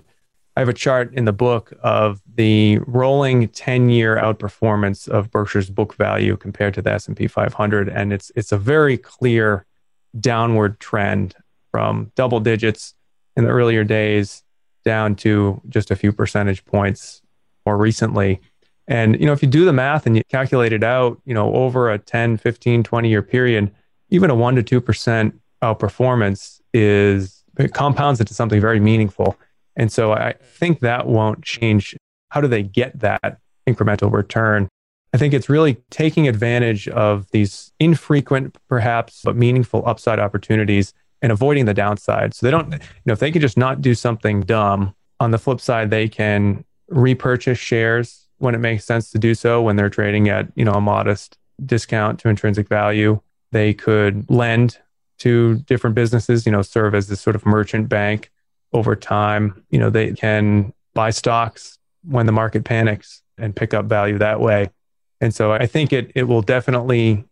[0.55, 5.95] I have a chart in the book of the rolling 10-year outperformance of Berkshire's book
[5.95, 9.65] value compared to the S&P 500 and it's it's a very clear
[10.19, 11.34] downward trend
[11.74, 12.93] from double digits
[13.36, 14.43] in the earlier days
[14.86, 17.21] down to just a few percentage points
[17.65, 18.39] more recently.
[18.88, 21.51] And you know if you do the math and you calculate it out, you know
[21.55, 23.71] over a 10, 15, 20 year period,
[24.09, 29.36] even a 1 to 2% outperformance is it compounds into something very meaningful.
[29.76, 31.95] And so I think that won't change.
[32.30, 34.67] How do they get that incremental return?
[35.13, 40.93] I think it's really taking advantage of these infrequent, perhaps, but meaningful upside opportunities
[41.24, 42.36] and avoiding the downside.
[42.36, 45.38] So they don't, you know, if they can just not do something dumb, on the
[45.38, 49.89] flip side, they can repurchase shares when it makes sense to do so when they're
[49.89, 53.21] trading at, you know, a modest discount to intrinsic value.
[53.51, 54.80] They could lend
[55.19, 58.32] to different businesses, you know, serve as this sort of merchant bank
[58.74, 59.63] over time.
[59.69, 64.41] You know, they can buy stocks when the market panics and pick up value that
[64.41, 64.69] way.
[65.21, 67.24] And so I think it it will definitely,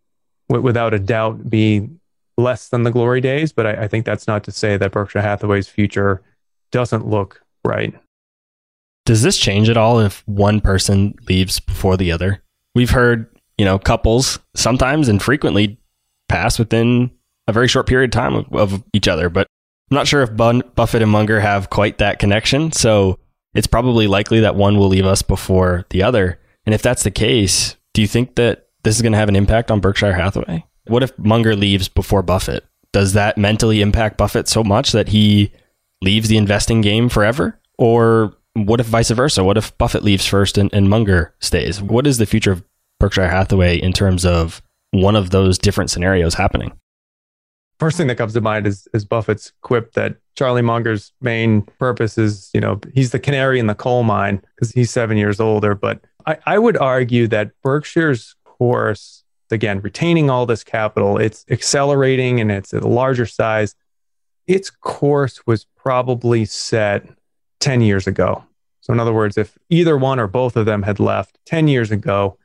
[0.48, 1.90] without a doubt, be
[2.42, 3.52] less than the glory days.
[3.52, 6.22] But I, I think that's not to say that Berkshire Hathaway's future
[6.72, 7.94] doesn't look bright.
[9.06, 12.42] Does this change at all if one person leaves before the other?
[12.76, 13.28] We've heard,
[13.58, 15.78] you know, couples sometimes and frequently
[16.30, 17.12] pass within
[17.48, 19.30] a very short period of time of, of each other.
[19.30, 19.48] But
[19.90, 22.72] I'm not sure if Bun- Buffett and Munger have quite that connection.
[22.72, 23.20] So
[23.54, 26.40] it's probably likely that one will leave us before the other.
[26.66, 29.36] And if that's the case, do you think that this is going to have an
[29.36, 30.66] impact on Berkshire Hathaway?
[30.86, 32.66] What if Munger leaves before Buffett?
[32.92, 35.52] Does that mentally impact Buffett so much that he
[36.02, 37.60] leaves the investing game forever?
[37.78, 39.44] Or what if vice versa?
[39.44, 41.82] What if Buffett leaves first and, and Munger stays?
[41.82, 42.64] What is the future of
[43.00, 44.62] Berkshire Hathaway in terms of
[44.92, 46.74] one of those different scenarios happening?
[47.82, 52.16] first thing that comes to mind is, is Buffett's quip that Charlie Munger's main purpose
[52.16, 55.74] is, you know, he's the canary in the coal mine because he's seven years older.
[55.74, 59.21] But I, I would argue that Berkshire's course,
[59.52, 63.76] again, retaining all this capital, it's accelerating and it's at a larger size.
[64.48, 67.08] Its course was probably set
[67.60, 68.44] 10 years ago.
[68.82, 71.92] So, in other words, if either one or both of them had left 10 years
[71.92, 72.38] ago,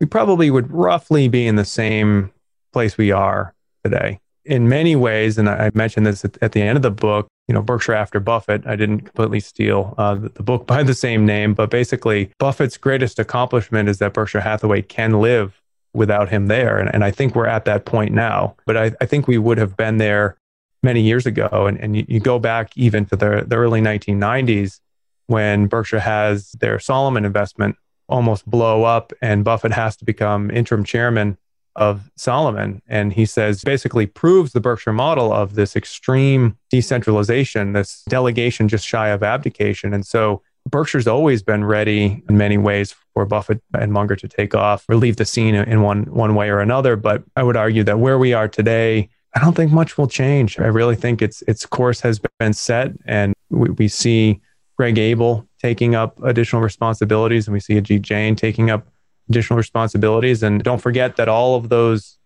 [0.00, 2.32] we probably would roughly be in the same
[2.72, 3.54] place we are
[3.84, 4.20] today.
[4.44, 7.62] in many ways, and I mentioned this at, the end of the book, you know,
[7.62, 11.70] Berkshire after Buffett, I didn't completely steal uh, the, book by the same name, but
[11.70, 15.62] basically, Buffett's greatest accomplishment is that Berkshire Hathaway can live
[15.94, 16.78] without him there.
[16.78, 19.58] And, and I think we're at that point now, but I, I think we would
[19.58, 20.36] have been there
[20.82, 21.66] many years ago.
[21.66, 24.80] And, and you, you go back even to the, the early 1990s
[25.26, 27.76] when Berkshire has their Salomon investment
[28.08, 31.38] almost blow up and Buffett has to become interim chairman
[31.76, 32.82] of Salomon.
[32.86, 38.86] And he says basically proves the Berkshire model of this extreme decentralization, this delegation just
[38.86, 39.92] shy of abdication.
[39.92, 40.42] And so
[40.74, 44.96] Berkshire's always been ready in many ways for Buffett and Munger to take off or
[44.96, 46.96] leave the scene in one, one way or another.
[46.96, 50.58] But I would argue that where we are today, I don't think much will change.
[50.58, 54.40] I really think its its course has been set, and we, we see
[54.76, 58.88] Greg Abel taking up additional responsibilities, and we see Ajit Jain taking up
[59.28, 60.42] additional responsibilities.
[60.42, 62.18] And don't forget that all of those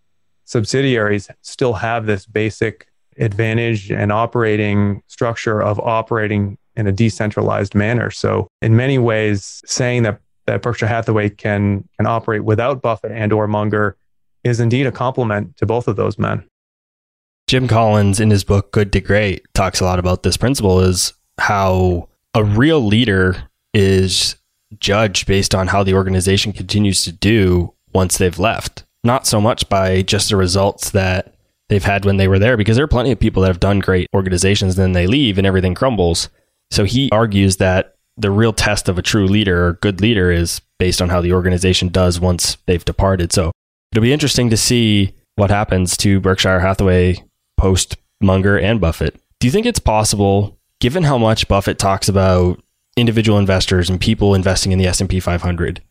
[0.45, 2.87] subsidiaries still have this basic
[3.19, 8.09] advantage and operating structure of operating in a decentralized manner.
[8.09, 13.31] So in many ways, saying that that Berkshire Hathaway can can operate without Buffett and
[13.31, 13.95] or Munger
[14.43, 16.43] is indeed a compliment to both of those men.
[17.47, 21.13] Jim Collins in his book Good to Great talks a lot about this principle is
[21.39, 24.35] how a real leader is
[24.79, 29.67] judged based on how the organization continues to do once they've left, not so much
[29.67, 31.35] by just the results that
[31.69, 33.79] they've had when they were there, because there are plenty of people that have done
[33.79, 36.29] great organizations, and then they leave and everything crumbles.
[36.71, 40.61] So he argues that the real test of a true leader or good leader is
[40.77, 43.31] based on how the organization does once they've departed.
[43.31, 43.51] So
[43.91, 47.23] it'll be interesting to see what happens to Berkshire Hathaway
[47.57, 49.19] post Munger and Buffett.
[49.39, 52.61] Do you think it's possible, given how much Buffett talks about
[52.99, 55.81] individual investors and people investing in the S&P 500.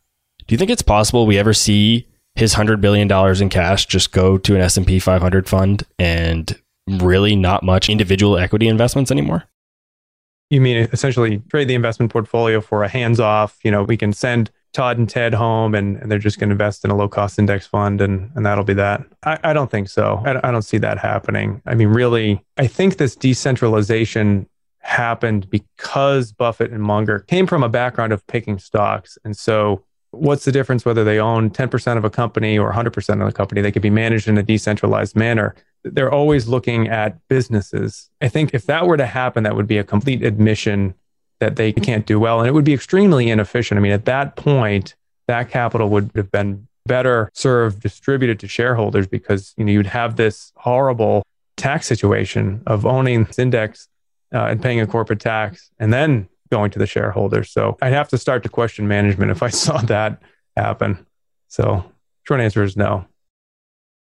[0.47, 4.13] Do you think it's possible we ever see his 100 billion dollars in cash just
[4.13, 9.45] go to an S&P 500 fund and really not much individual equity investments anymore?
[10.51, 14.13] You mean essentially trade the investment portfolio for a hands off, you know, we can
[14.13, 17.09] send Todd and Ted home and, and they're just going to invest in a low
[17.09, 19.03] cost index fund and, and that'll be that.
[19.25, 20.23] I, I don't think so.
[20.25, 21.63] I, I don't see that happening.
[21.67, 24.49] I mean, really, I think this decentralization
[24.81, 29.19] happened because Buffett and Munger came from a background of picking stocks.
[29.25, 33.27] And so, what's the difference whether they own 10% of a company or 100% of
[33.27, 33.61] the company?
[33.61, 35.55] They could be managed in a decentralized manner.
[35.85, 38.11] They're always looking at businesses.
[38.21, 40.95] I think if that were to happen, that would be a complete admission
[41.41, 42.41] that they can't do well.
[42.41, 43.79] And it would be extremely inefficient.
[43.79, 44.97] I mean, at that point,
[45.29, 50.17] that capital would have been better served distributed to shareholders because you know you'd have
[50.17, 51.23] this horrible
[51.57, 53.89] tax situation of owning this index
[54.35, 57.51] uh, and paying a corporate tax and then going to the shareholders.
[57.51, 60.21] So I'd have to start to question management if I saw that
[60.57, 61.07] happen.
[61.49, 61.85] So
[62.27, 63.07] short answer is no.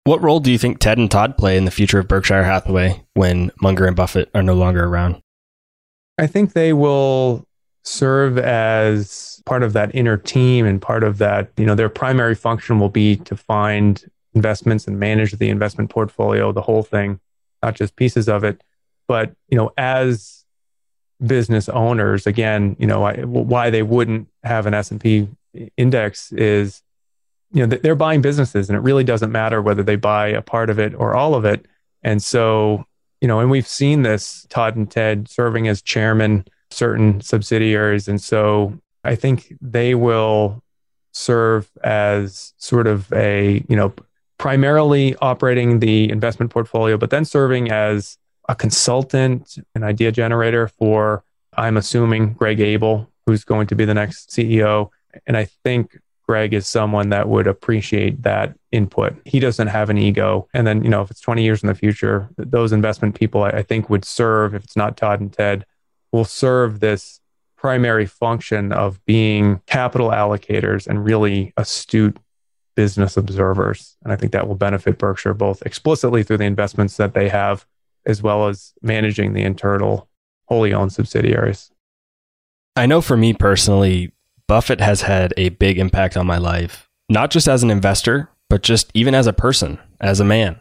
[0.05, 3.03] What role do you think Ted and Todd play in the future of Berkshire Hathaway
[3.15, 5.23] when Munger and Buffett are no longer around?
[6.19, 7.47] I think they will
[7.85, 12.35] serve as part of that inner team and part of that, you know, their primary
[12.35, 17.19] function will be to find investments and manage the investment portfolio, the whole thing,
[17.63, 18.63] not just pieces of it.
[19.09, 20.45] But you know, as
[21.25, 25.29] business owners, again, you know, why they wouldn't have an S and P
[25.79, 26.83] index is,
[27.55, 30.71] you know, they're buying businesses, and it really doesn't matter whether they buy a part
[30.71, 31.67] of it or all of it.
[32.03, 32.85] And so,
[33.21, 38.21] you know, and we've seen this Todd and Ted serving as chairman certain subsidiaries, and
[38.21, 40.63] so I think they will
[41.13, 43.95] serve as sort of a you know
[44.37, 51.25] primarily operating the investment portfolio, but then serving as a consultant, an idea generator for,
[51.57, 54.91] I'm assuming, Greg Abel, who's going to be the next CEO.
[55.27, 59.14] And I think Greg is someone that would appreciate that input.
[59.25, 60.49] He doesn't have an ego.
[60.55, 63.62] And then, you know, if it's 20 years in the future, those investment people, I,
[63.62, 65.66] think, would serve, if it's not Todd and Ted,
[66.12, 67.20] will serve this
[67.57, 72.16] primary function of being capital allocators and really astute
[72.75, 73.97] business observers.
[74.03, 77.66] And I think that will benefit Berkshire both explicitly through the investments that they have
[78.07, 80.09] as well as managing the internal
[80.47, 81.70] wholly owned subsidiaries.
[82.77, 84.12] I know for me personally,
[84.47, 88.63] Buffett has had a big impact on my life, not just as an investor, but
[88.63, 90.61] just even as a person, as a man.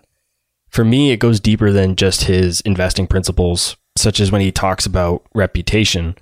[0.70, 4.86] For me, it goes deeper than just his investing principles, such as when he talks
[4.86, 6.16] about reputation.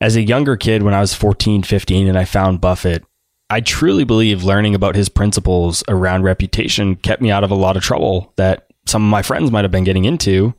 [0.00, 3.04] As a younger kid, when I was 14, 15, and I found Buffett,
[3.50, 7.76] I truly believe learning about his principles around reputation kept me out of a lot
[7.76, 10.54] of trouble that some of my friends might have been getting into.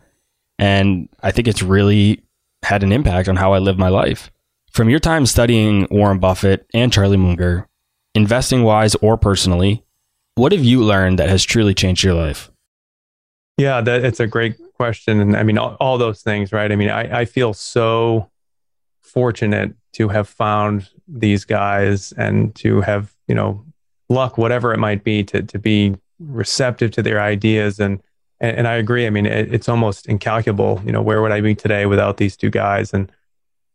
[0.57, 2.23] And I think it's really
[2.63, 4.31] had an impact on how I live my life.
[4.75, 7.65] From your time studying Warren Buffett and Charlie Munger,
[8.13, 9.85] investing wise or personally,
[10.35, 12.51] what have you learned that has truly changed your life?
[13.55, 15.21] Yeah, that it's a great question.
[15.21, 16.69] And I mean, all, all those things, right?
[16.69, 18.29] I mean, I, I feel so
[18.99, 23.63] fortunate to have found these guys and to have, you know,
[24.09, 27.79] luck, whatever it might be, to, to be receptive to their ideas.
[27.79, 28.03] And,
[28.41, 29.07] and, and I agree.
[29.07, 30.81] I mean, it, it's almost incalculable.
[30.85, 32.93] You know, where would I be today without these two guys?
[32.93, 33.09] And,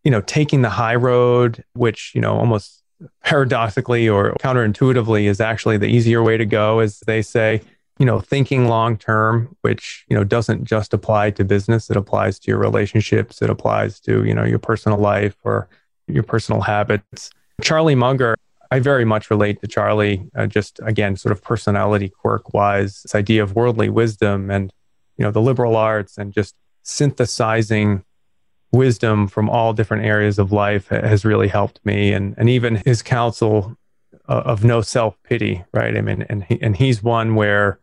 [0.04, 2.82] you know, taking the high road, which, you know, almost
[3.24, 7.60] paradoxically or counterintuitively is actually the easier way to go, as they say,
[7.98, 11.90] you know, thinking long term, which, you know, doesn't just apply to business.
[11.90, 13.42] It applies to your relationships.
[13.42, 15.68] It applies to, you know, your personal life or
[16.06, 17.30] your personal habits.
[17.60, 18.36] Charlie Munger,
[18.70, 23.14] I very much relate to Charlie, uh, just again, sort of personality quirk wise, this
[23.14, 24.72] idea of worldly wisdom and,
[25.18, 28.04] you know, the liberal arts and just synthesizing
[28.72, 32.12] wisdom from all different areas of life has really helped me.
[32.12, 33.76] And, and even his counsel
[34.28, 35.96] uh, of no self pity, right?
[35.96, 37.80] I mean, and, he, and he's one where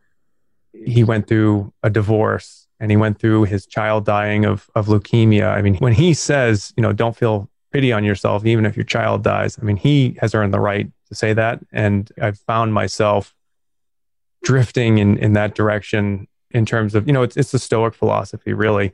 [0.72, 5.52] he went through a divorce and he went through his child dying of, of leukemia.
[5.52, 8.84] I mean, when he says, you know, don't feel pity on yourself, even if your
[8.84, 11.60] child dies, I mean, he has earned the right to say that.
[11.72, 13.34] And I've found myself
[14.42, 18.52] drifting in, in that direction in terms of, you know, it's, it's the Stoic philosophy,
[18.52, 18.92] really.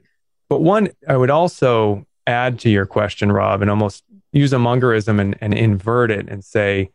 [0.55, 5.21] But one, I would also add to your question, Rob, and almost use a Mungerism
[5.21, 6.93] and, and invert it and say,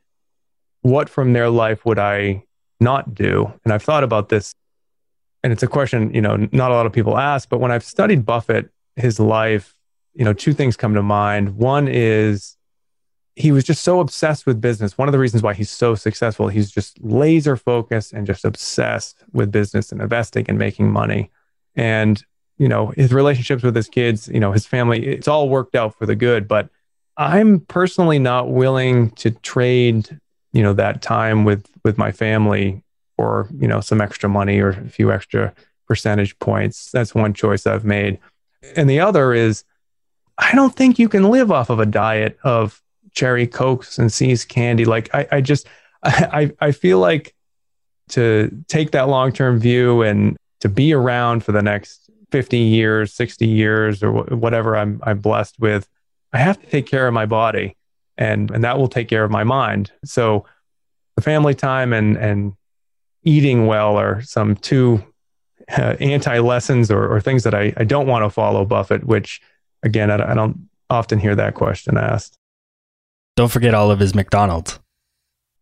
[0.79, 2.45] what from their life would I
[2.79, 3.51] not do?
[3.65, 4.55] And I've thought about this,
[5.43, 7.83] and it's a question, you know, not a lot of people ask, but when I've
[7.83, 9.77] studied Buffett, his life,
[10.13, 11.57] you know, two things come to mind.
[11.57, 12.55] One is
[13.35, 14.97] he was just so obsessed with business.
[14.97, 19.17] One of the reasons why he's so successful, he's just laser focused and just obsessed
[19.33, 21.29] with business and investing and making money.
[21.75, 22.23] And
[22.59, 25.95] you know, his relationships with his kids, you know, his family, it's all worked out
[25.95, 26.47] for the good.
[26.47, 26.69] But
[27.17, 30.19] I'm personally not willing to trade,
[30.51, 32.83] you know, that time with with my family
[33.17, 35.53] or you know, some extra money or a few extra
[35.87, 36.91] percentage points.
[36.91, 38.19] That's one choice I've made.
[38.75, 39.63] And the other is
[40.37, 42.81] I don't think you can live off of a diet of
[43.13, 44.85] cherry cokes and See's candy.
[44.85, 45.67] Like I, I just
[46.03, 47.33] I I feel like
[48.09, 51.98] to take that long term view and to be around for the next
[52.31, 55.87] 50 years, 60 years, or whatever I'm, I'm blessed with,
[56.33, 57.75] I have to take care of my body
[58.17, 59.91] and, and that will take care of my mind.
[60.03, 60.45] So
[61.15, 62.53] the family time and, and
[63.23, 65.03] eating well are some two
[65.77, 69.41] uh, anti lessons or, or things that I, I don't want to follow Buffett, which
[69.83, 72.35] again, I, I don't often hear that question asked.
[73.35, 74.79] Don't forget all of his McDonald's.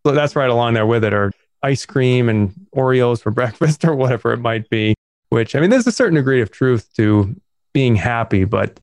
[0.06, 3.96] So that's right along there with it, or ice cream and Oreos for breakfast or
[3.96, 4.96] whatever it might be
[5.30, 7.36] which I mean, there's a certain degree of truth to
[7.74, 8.80] being happy, but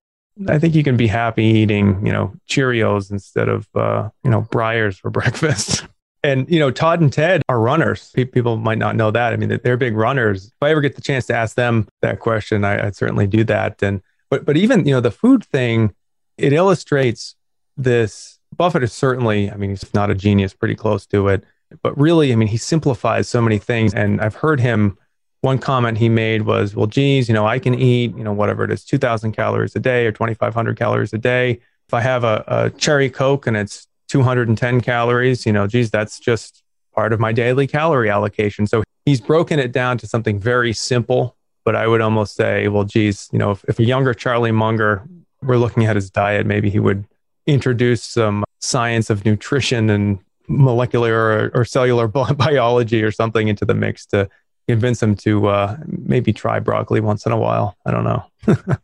[0.49, 4.43] I think you can be happy eating, you know, Cheerios instead of, uh, you know,
[4.43, 5.87] Breyers for breakfast.
[6.23, 8.11] And, you know, Todd and Ted are runners.
[8.13, 9.33] People might not know that.
[9.33, 10.47] I mean, they're big runners.
[10.47, 13.45] If I ever get the chance to ask them that question, I, would certainly do
[13.45, 13.83] that.
[13.83, 15.95] And, but, but even, you know, the food thing,
[16.39, 17.37] it illustrates
[17.77, 18.41] this.
[18.57, 21.45] Buffett is certainly, I mean, he's not a genius, pretty close to it.
[21.83, 23.93] But really, I mean, he simplifies so many things.
[23.93, 24.97] And I've heard him
[25.45, 28.65] one comment he made was, well, geez, you know, I can eat, you know, whatever
[28.65, 31.61] it is, 2000 calories a day or 2500 calories a day.
[31.87, 36.19] If I have a, a cherry Coke and it's 210 calories, you know, geez, that's
[36.19, 36.63] just
[36.95, 38.67] part of my daily calorie allocation.
[38.67, 41.37] So he's broken it down to something very simple.
[41.63, 45.07] But I would almost say, well, geez, you know, if, if a younger Charlie Munger
[45.43, 47.05] were looking at his diet, maybe he would
[47.47, 50.19] introduce some science of nutrition and
[50.49, 54.29] molecular or, or cellular biology or something into the mix to
[54.69, 57.77] convince him to uh, maybe try broccoli once in a while.
[57.85, 58.25] I don't know.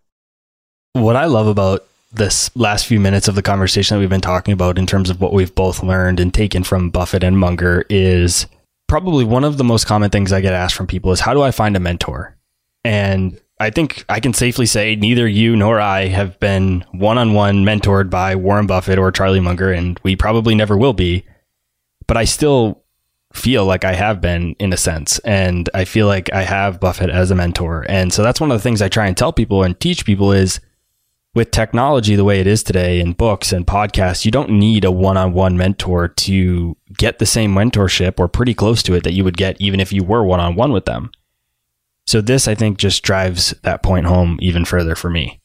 [0.92, 4.52] what I love about this last few minutes of the conversation that we've been talking
[4.52, 8.46] about in terms of what we've both learned and taken from Buffett and Munger is
[8.88, 11.42] probably one of the most common things I get asked from people is how do
[11.42, 12.36] I find a mentor?
[12.84, 17.34] And I think I can safely say neither you nor I have been one on
[17.34, 21.24] one mentored by Warren Buffett or Charlie Munger, and we probably never will be.
[22.06, 22.79] But I still
[23.32, 25.18] feel like I have been in a sense.
[25.20, 27.86] And I feel like I have Buffett as a mentor.
[27.88, 30.32] And so that's one of the things I try and tell people and teach people
[30.32, 30.60] is
[31.34, 34.90] with technology the way it is today in books and podcasts, you don't need a
[34.90, 39.12] one on one mentor to get the same mentorship or pretty close to it that
[39.12, 41.10] you would get even if you were one on one with them.
[42.06, 45.40] So this, I think, just drives that point home even further for me.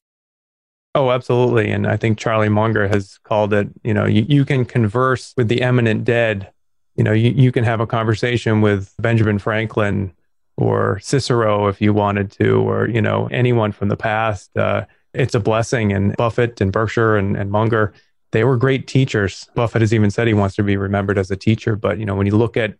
[0.95, 1.69] Oh, absolutely.
[1.69, 5.49] And I think Charlie Munger has called it, you know, you, you can converse with
[5.49, 6.51] the eminent dead
[6.95, 10.13] you know, you, you can have a conversation with Benjamin Franklin
[10.57, 14.55] or Cicero if you wanted to, or, you know, anyone from the past.
[14.57, 15.91] Uh, it's a blessing.
[15.91, 17.93] And Buffett and Berkshire and, and Munger,
[18.31, 19.49] they were great teachers.
[19.55, 21.75] Buffett has even said he wants to be remembered as a teacher.
[21.75, 22.75] But, you know, when you look at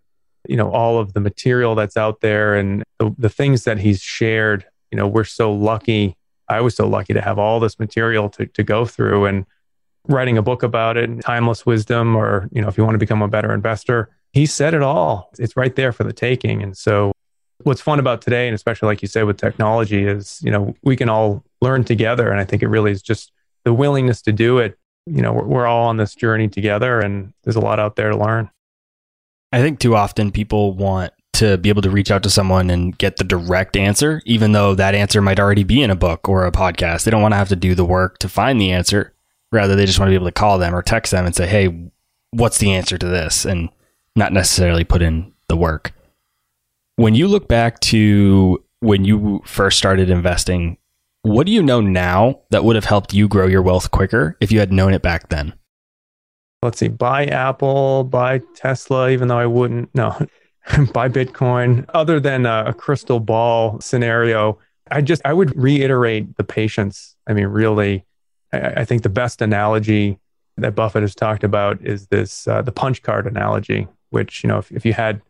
[0.47, 4.01] you know, all of the material that's out there and the, the things that he's
[4.01, 4.65] shared.
[4.91, 6.15] You know, we're so lucky.
[6.47, 9.45] I was so lucky to have all this material to, to go through and
[10.07, 13.21] writing a book about it, timeless wisdom, or, you know, if you want to become
[13.21, 15.31] a better investor, he said it all.
[15.39, 16.61] It's right there for the taking.
[16.61, 17.11] And so
[17.63, 20.95] what's fun about today, and especially like you say with technology, is, you know, we
[20.95, 22.29] can all learn together.
[22.29, 23.31] And I think it really is just
[23.63, 24.77] the willingness to do it.
[25.05, 28.09] You know, we're, we're all on this journey together and there's a lot out there
[28.09, 28.49] to learn.
[29.51, 32.97] I think too often people want to be able to reach out to someone and
[32.97, 36.45] get the direct answer, even though that answer might already be in a book or
[36.45, 37.03] a podcast.
[37.03, 39.13] They don't want to have to do the work to find the answer.
[39.55, 41.47] Rather, they just want to be able to call them or text them and say,
[41.47, 41.89] hey,
[42.31, 43.45] what's the answer to this?
[43.45, 43.69] And
[44.15, 45.93] not necessarily put in the work.
[46.97, 50.77] When you look back to when you first started investing,
[51.23, 54.51] what do you know now that would have helped you grow your wealth quicker if
[54.51, 55.53] you had known it back then?
[56.65, 60.09] let's see, buy Apple, buy Tesla, even though I wouldn't, no,
[60.93, 61.85] buy Bitcoin.
[61.93, 64.59] Other than a, crystal ball scenario,
[64.91, 67.15] I just, I would reiterate the patience.
[67.27, 68.05] I mean, really,
[68.55, 70.19] I, I think the best analogy
[70.57, 74.57] that Buffett has talked about is this, uh, the punch card analogy, which, you know,
[74.57, 75.21] if, if you had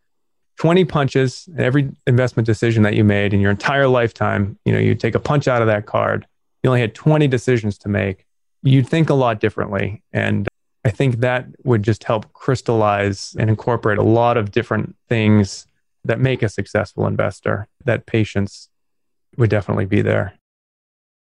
[0.57, 4.79] 20 punches in every investment decision that you made in your entire lifetime, you know,
[4.79, 6.27] you take a punch out of that card,
[6.63, 8.25] you only had 20 decisions to make,
[8.63, 10.01] you'd think a lot differently.
[10.13, 10.47] And
[10.85, 15.67] I think that would just help crystallize and incorporate a lot of different things
[16.05, 17.67] that make a successful investor.
[17.83, 18.69] That patience
[19.37, 20.33] would definitely be there.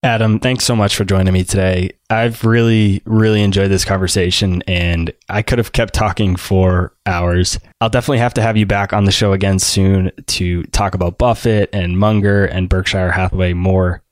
[0.04, 1.90] Adam, thanks so much for joining me today.
[2.08, 7.58] I've really, really enjoyed this conversation and I could have kept talking for hours.
[7.80, 11.18] I'll definitely have to have you back on the show again soon to talk about
[11.18, 14.04] Buffett and Munger and Berkshire Hathaway more.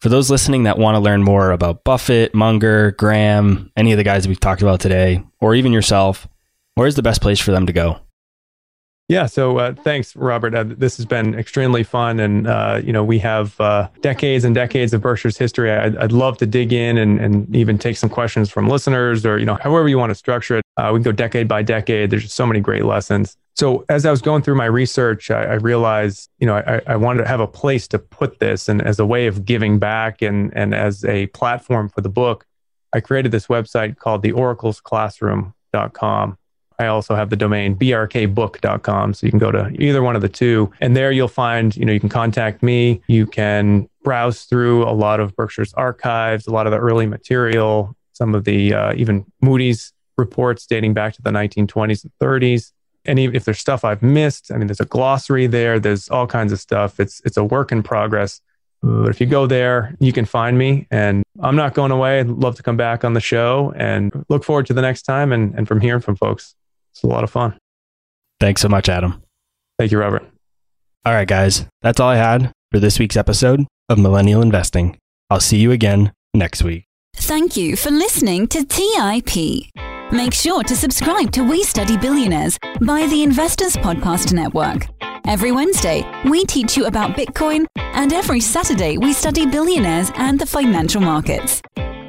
[0.00, 4.04] For those listening that want to learn more about Buffett, Munger, Graham, any of the
[4.04, 6.28] guys we've talked about today, or even yourself,
[6.76, 7.98] where's the best place for them to go?
[9.08, 9.26] Yeah.
[9.26, 10.54] So uh, thanks, Robert.
[10.54, 14.52] Uh, this has been extremely fun, and uh, you know we have uh, decades and
[14.52, 15.70] decades of Berkshire's history.
[15.70, 19.38] I'd, I'd, love to dig in and, and even take some questions from listeners, or
[19.38, 20.64] you know however you want to structure it.
[20.76, 22.10] Uh, we can go decade by decade.
[22.10, 23.36] There's just so many great lessons.
[23.54, 26.96] So as I was going through my research, I, I realized you know I, I,
[26.96, 30.20] wanted to have a place to put this, and as a way of giving back,
[30.20, 32.44] and and as a platform for the book,
[32.92, 36.38] I created this website called the oraclesclassroom.com
[36.78, 39.14] I also have the domain brkbook.com.
[39.14, 40.72] So you can go to either one of the two.
[40.80, 43.02] And there you'll find, you know, you can contact me.
[43.06, 47.96] You can browse through a lot of Berkshire's archives, a lot of the early material,
[48.12, 52.72] some of the uh, even Moody's reports dating back to the 1920s and 30s.
[53.04, 55.78] And if there's stuff I've missed, I mean, there's a glossary there.
[55.78, 56.98] There's all kinds of stuff.
[56.98, 58.40] It's it's a work in progress.
[58.82, 60.86] But if you go there, you can find me.
[60.90, 62.20] And I'm not going away.
[62.20, 65.32] I'd love to come back on the show and look forward to the next time
[65.32, 66.54] and, and from hearing from folks.
[66.96, 67.58] It's a lot of fun.
[68.40, 69.22] Thanks so much, Adam.
[69.78, 70.26] Thank you, Robert.
[71.04, 71.66] All right, guys.
[71.82, 74.96] That's all I had for this week's episode of Millennial Investing.
[75.28, 76.84] I'll see you again next week.
[77.14, 79.70] Thank you for listening to TIP.
[80.10, 84.86] Make sure to subscribe to We Study Billionaires by the Investors Podcast Network.
[85.26, 90.46] Every Wednesday, we teach you about Bitcoin, and every Saturday, we study billionaires and the
[90.46, 91.60] financial markets.